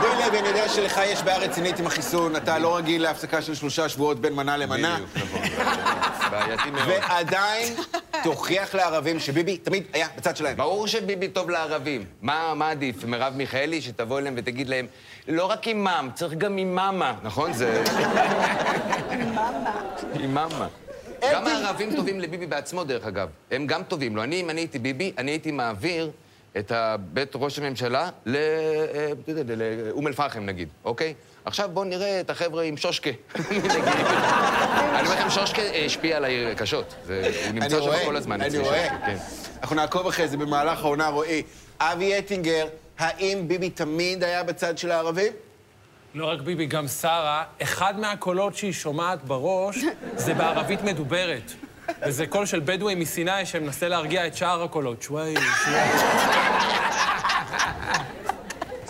רועי 0.00 0.26
לוי, 0.26 0.38
אני 0.38 0.48
יודע 0.48 0.68
שלך 0.68 1.00
יש 1.04 1.22
בעיה 1.22 1.38
רצינית 1.38 1.78
עם 1.78 1.86
החיסון, 1.86 2.36
אתה 2.36 2.58
לא 2.58 2.76
רגיל 2.76 3.02
להפסקה 3.02 3.42
של 3.42 3.54
שלושה 3.54 3.88
שבועות 3.88 4.20
בין 4.20 4.32
מנה 4.32 4.56
למנה. 4.56 4.94
בדיוק, 4.94 5.10
נכון. 5.16 5.40
בעייתי 6.44 6.70
מאוד. 6.70 6.88
ועדיין 6.88 7.74
תוכיח 8.22 8.74
לערבים 8.74 9.20
שביבי 9.20 9.56
תמיד 9.56 9.84
היה 9.92 10.08
בצד 10.16 10.36
שלהם. 10.36 10.56
ברור 10.56 10.86
שביבי 10.86 11.28
טוב 11.28 11.50
לערבים. 11.50 12.04
מה, 12.22 12.54
מה 12.54 12.70
עדיף? 12.70 13.04
מרב 13.04 13.34
מיכאלי 13.36 13.80
שתבוא 13.82 14.18
אליהם 14.18 14.34
ותגיד 14.36 14.68
להם, 14.68 14.86
לא 15.28 15.46
רק 15.46 15.68
אימאם, 15.68 16.10
צריך 16.14 16.32
גם 16.32 16.58
אימאמה, 16.58 17.14
נכון? 17.22 17.52
זה... 17.52 17.84
אימאמה. 20.20 20.68
גם 21.32 21.46
הערבים 21.46 21.96
טובים 21.96 22.20
לביבי 22.20 22.46
בעצמו, 22.46 22.84
דרך 22.84 23.06
אגב. 23.06 23.28
הם 23.50 23.66
גם 23.66 23.82
טובים 23.82 24.16
לו. 24.16 24.22
אני, 24.22 24.40
אם 24.40 24.50
אני 24.50 24.60
הייתי 24.60 24.78
ביבי, 24.78 25.12
אני 25.18 25.30
הייתי 25.30 25.50
מעביר 25.50 26.10
את 26.58 26.72
בית 26.98 27.32
ראש 27.34 27.58
הממשלה 27.58 28.10
ל... 28.26 28.36
אה, 28.36 29.08
יודע, 29.28 29.54
לאום 29.56 30.06
אל-פחם, 30.06 30.44
נגיד, 30.46 30.68
אוקיי? 30.84 31.14
עכשיו 31.44 31.70
בואו 31.72 31.84
נראה 31.84 32.20
את 32.20 32.30
החבר'ה 32.30 32.62
עם 32.62 32.76
שושקה. 32.76 33.10
אני 33.36 33.58
אומר 35.06 35.14
לכם, 35.14 35.30
שושקה 35.30 35.62
השפיע 35.62 36.16
עליי 36.16 36.54
קשות. 36.56 36.94
זה- 37.04 37.30
הוא 37.46 37.54
נמצא 37.54 37.82
שם 37.82 37.90
כל 38.04 38.16
הזמן. 38.16 38.40
אני 38.40 38.58
רואה. 38.58 38.88
כן. 39.06 39.16
אנחנו 39.62 39.76
נעקוב 39.76 40.06
אחרי 40.06 40.28
זה 40.28 40.36
במהלך 40.36 40.84
העונה, 40.84 41.08
רועי. 41.08 41.42
אבי 41.80 42.18
אטינגר, 42.18 42.66
האם 42.98 43.48
ביבי 43.48 43.70
תמיד 43.70 44.24
היה 44.24 44.42
בצד 44.42 44.78
של 44.78 44.90
הערבים? 44.90 45.32
לא 46.14 46.26
רק 46.26 46.40
ביבי, 46.40 46.66
גם 46.66 46.88
שרה, 46.88 47.44
אחד 47.62 47.98
מהקולות 48.00 48.56
שהיא 48.56 48.72
שומעת 48.72 49.24
בראש 49.24 49.76
זה 50.16 50.34
בערבית 50.34 50.82
מדוברת. 50.82 51.52
וזה 52.06 52.26
קול 52.26 52.46
של 52.46 52.60
בדואי 52.60 52.94
מסיני 52.94 53.46
שמנסה 53.46 53.88
להרגיע 53.88 54.26
את 54.26 54.36
שאר 54.36 54.62
הקולות. 54.62 55.02
שוואי, 55.02 55.34
שוואי. 55.64 55.88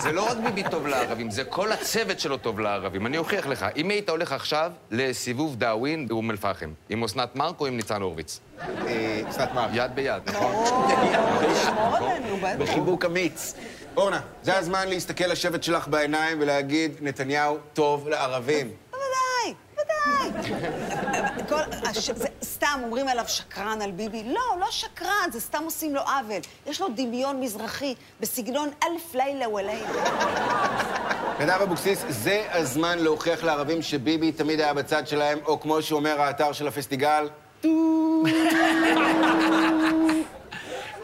זה 0.07 0.13
לא 0.13 0.31
רק 0.31 0.37
ביבי 0.37 0.63
טוב 0.71 0.87
לערבים, 0.87 1.31
זה 1.31 1.45
כל 1.45 1.73
הצוות 1.73 2.21
שלו 2.21 2.37
טוב 2.37 2.61
לערבים. 2.61 3.07
אני 3.07 3.19
אוכיח 3.19 3.47
לך. 3.47 3.67
אם 3.77 3.91
היית 3.91 4.09
הולך 4.09 4.33
עכשיו 4.33 4.73
לסיבוב 4.91 5.57
דאווין 5.57 6.09
באום 6.09 6.31
אל-פחם, 6.31 6.73
עם 6.89 7.05
אסנת 7.05 7.37
מארק 7.37 7.61
או 7.61 7.67
עם 7.67 7.77
ניצן 7.77 8.03
הורוביץ? 8.03 8.41
אה, 8.61 9.23
אסנת 9.29 9.53
מארק. 9.55 9.71
יד 9.73 9.95
ביד, 9.95 10.23
נכון? 10.27 10.55
בטח. 12.43 12.57
בחיבוק 12.59 13.05
אמיץ. 13.05 13.55
אורנה, 13.97 14.21
זה 14.43 14.59
הזמן 14.59 14.89
להסתכל 14.89 15.27
לשבט 15.27 15.63
שלך 15.63 15.89
בעיניים 15.89 16.41
ולהגיד, 16.41 16.97
נתניהו 17.01 17.59
טוב 17.73 18.09
לערבים. 18.09 18.71
בוודאי, 18.91 19.55
בוודאי. 21.49 22.36
סתם 22.57 22.81
אומרים 22.83 23.09
עליו 23.09 23.25
שקרן 23.29 23.83
על 23.83 23.91
ביבי. 23.91 24.23
לא, 24.25 24.41
לא 24.61 24.67
שקרן, 24.71 25.29
זה 25.33 25.41
סתם 25.41 25.63
עושים 25.65 25.95
לו 25.95 26.01
עוול. 26.01 26.41
יש 26.67 26.81
לו 26.81 26.87
דמיון 26.97 27.41
מזרחי 27.41 27.95
בסגנון 28.21 28.69
אלף 28.85 29.15
לילה 29.15 29.49
ולילה. 29.49 29.89
נדב 31.41 31.61
אבוקסיס, 31.63 32.05
זה 32.09 32.47
הזמן 32.51 32.99
להוכיח 32.99 33.45
לערבים 33.45 33.83
שביבי 33.83 34.33
תמיד 34.33 34.61
היה 34.61 34.75
בצד 34.75 35.07
שלהם, 35.07 35.39
או 35.47 35.61
כמו 35.61 35.83
שאומר 35.83 36.21
האתר 36.21 36.53
של 36.53 36.69
הפסטיגל, 36.69 37.29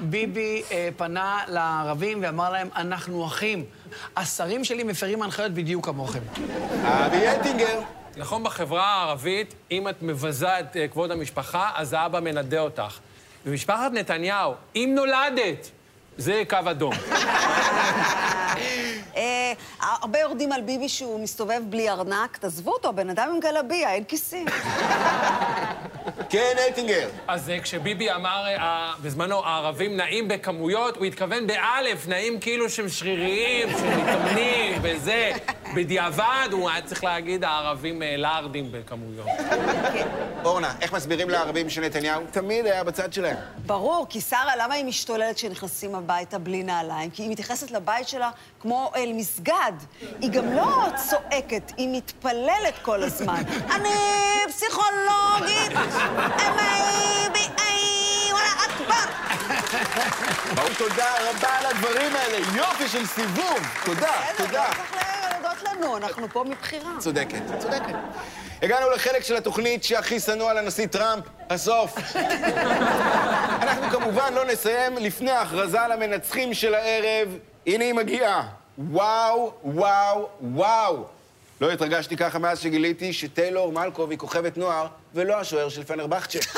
ביבי 0.00 0.62
אה, 0.70 0.88
פנה 0.96 1.38
לערבים 1.48 2.18
ואמר 2.22 2.50
להם, 2.50 2.68
אנחנו 2.76 3.26
אחים. 3.26 3.64
השרים 4.16 4.64
שלי 4.64 4.82
מפרים 4.82 5.22
הנחיות 5.22 5.52
בדיוק 5.52 5.86
כמוכם. 5.86 6.20
אבי 6.84 7.28
אטינגר. 7.32 7.80
נכון, 8.16 8.44
בחברה 8.44 8.87
הערבית, 8.87 9.55
אם 9.70 9.88
את 9.88 10.03
מבזה 10.03 10.61
את 10.61 10.77
אה, 10.77 10.88
כבוד 10.88 11.11
המשפחה, 11.11 11.70
אז 11.75 11.92
האבא 11.92 12.20
מנדה 12.20 12.61
אותך. 12.61 12.98
במשפחת 13.46 13.92
נתניהו, 13.92 14.55
אם 14.77 14.92
נולדת, 14.94 15.70
זה 16.18 16.42
קו 16.48 16.57
אדום. 16.70 16.94
אה, 19.16 19.53
הרבה 19.79 20.18
יורדים 20.18 20.53
על 20.53 20.61
ביבי 20.61 20.88
שהוא 20.88 21.22
מסתובב 21.22 21.61
בלי 21.70 21.90
ארנק. 21.90 22.37
תעזבו 22.37 22.72
אותו, 22.72 22.92
בן 22.92 23.11
אדם 23.11 23.31
עם 23.35 23.40
גלביה, 23.40 23.92
אין 23.92 24.05
כיסים. 24.05 24.46
כן, 26.31 26.55
אטינגר. 26.68 27.09
אז 27.29 27.51
אה, 27.51 27.61
כשביבי 27.61 28.12
אמר 28.12 28.44
אה, 28.46 28.92
בזמנו, 29.03 29.44
הערבים 29.44 29.96
נעים 29.96 30.29
בכמויות, 30.29 30.96
הוא 30.96 31.05
התכוון 31.05 31.46
באלף, 31.46 32.09
נעים 32.09 32.40
כאילו 32.40 32.70
שהם 32.70 32.88
שריריים, 32.88 33.68
שהם 33.70 34.01
מתאמנים 34.01 34.79
וזה. 34.83 35.33
בדיעבד 35.74 36.48
הוא 36.52 36.70
היה 36.70 36.82
צריך 36.82 37.04
להגיד, 37.04 37.44
הערבים 37.44 38.02
אה, 38.02 38.16
לארדים 38.16 38.72
בכמויות. 38.72 39.26
אורנה, 40.44 40.74
איך 40.80 40.92
מסבירים 40.92 41.30
לערבים 41.30 41.70
שנתניהו 41.70 42.22
תמיד 42.30 42.66
היה 42.66 42.85
בצד 42.85 43.12
שלהם? 43.12 43.37
ברור, 43.66 44.06
כי 44.08 44.20
שרה, 44.20 44.56
למה 44.58 44.74
היא 44.74 44.85
משתוללת 44.85 45.37
כשנכנסים 45.37 45.94
הביתה 45.94 46.38
בלי 46.38 46.62
נעליים? 46.62 47.11
כי 47.11 47.22
היא 47.22 47.30
מתייחסת 47.30 47.70
לבית 47.70 48.08
שלה 48.08 48.30
כמו 48.61 48.92
אל 48.96 49.12
מסגד. 49.14 49.72
היא 50.20 50.30
גם 50.30 50.52
לא 50.52 50.87
צועקת, 51.11 51.72
היא 51.76 51.88
מתפללת 51.92 52.74
כל 52.82 53.02
הזמן. 53.02 53.42
אני 53.76 53.88
פסיכולוגית, 54.48 55.72
ביאי, 57.32 58.32
וואלה 58.32 58.52
אכבר. 58.66 59.12
ברור, 60.54 60.68
תודה 60.78 61.06
רבה 61.30 61.48
על 61.58 61.66
הדברים 61.66 62.16
האלה. 62.16 62.38
יופי 62.56 62.88
של 62.88 63.06
סיבוב. 63.06 63.58
תודה, 63.85 64.12
תודה. 64.37 64.70
להודות 65.52 65.76
לנו, 65.76 65.96
אנחנו 65.96 66.28
פה 66.28 66.44
מבחירה. 66.44 66.90
צודקת, 66.98 67.42
צודקת. 67.58 67.94
הגענו 68.62 68.90
לחלק 68.90 69.22
של 69.22 69.36
התוכנית 69.36 69.84
שהכי 69.84 70.20
שנוא 70.20 70.50
על 70.50 70.58
הנשיא 70.58 70.86
טראמפ, 70.86 71.24
הסוף. 71.50 71.94
אנחנו 73.62 73.90
כמובן 73.90 74.34
לא 74.34 74.44
נסיים 74.44 74.96
לפני 74.96 75.30
ההכרזה 75.30 75.80
על 75.80 75.92
המנצחים 75.92 76.54
של 76.54 76.74
הערב. 76.74 77.28
הנה 77.66 77.84
היא 77.84 77.94
מגיעה. 77.94 78.48
וואו, 78.78 79.52
וואו, 79.64 80.28
וואו. 80.40 81.04
לא 81.60 81.72
התרגשתי 81.72 82.16
ככה 82.16 82.38
מאז 82.38 82.60
שגיליתי 82.60 83.12
שטיילור 83.12 83.72
מלקוב 83.72 84.10
היא 84.10 84.18
כוכבת 84.18 84.56
נוער, 84.56 84.86
ולא 85.14 85.40
השוער 85.40 85.68
של 85.68 85.84
פנרבכצ'ה. 85.84 86.38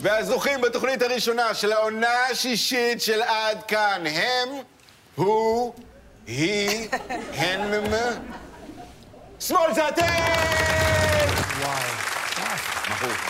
והזוכים 0.00 0.60
בתוכנית 0.60 1.02
הראשונה 1.02 1.54
של 1.54 1.72
העונה 1.72 2.24
השישית 2.30 3.02
של 3.02 3.22
עד 3.22 3.62
כאן 3.62 4.02
הם, 4.06 4.48
הוא, 5.14 5.74
היא, 6.26 6.88
הם, 7.34 7.84
שמאל 9.40 9.74
זה 9.74 9.88
אתם! 9.88 10.02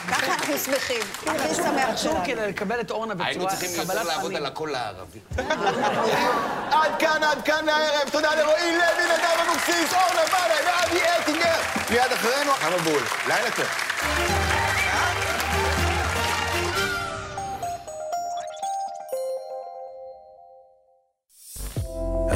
ככה 0.08 0.26
אנחנו 0.26 0.58
שמחים. 0.58 1.00
הכי 1.26 1.54
שמח 1.54 1.96
שלנו. 1.96 2.20
כדי 2.24 2.48
לקבל 2.48 2.80
את 2.80 2.90
אורנה 2.90 3.24
היינו 3.24 3.44
בצורה 3.44 3.60
צריכים 3.60 3.80
יותר 3.88 4.02
לעבוד. 4.02 4.34
על 4.36 4.46
הקול 4.46 4.74
הערבי. 4.74 5.18
עד 6.70 6.92
כאן, 6.98 7.22
עד 7.22 7.42
כאן 7.44 7.64
לערב. 7.64 8.08
תודה 8.12 8.34
לרועי 8.34 8.72
לוי, 8.72 9.04
נדב 9.04 9.48
אבוקסיס, 9.48 9.92
אורנה 9.92 10.22
בנאי 10.26 10.58
ואבי 10.66 11.00
אטינגר. 11.22 11.60
מיד 11.90 12.12
אחרינו, 12.12 12.52
המבול. 12.60 13.02
לילה 13.28 13.50
טוב. 13.50 14.45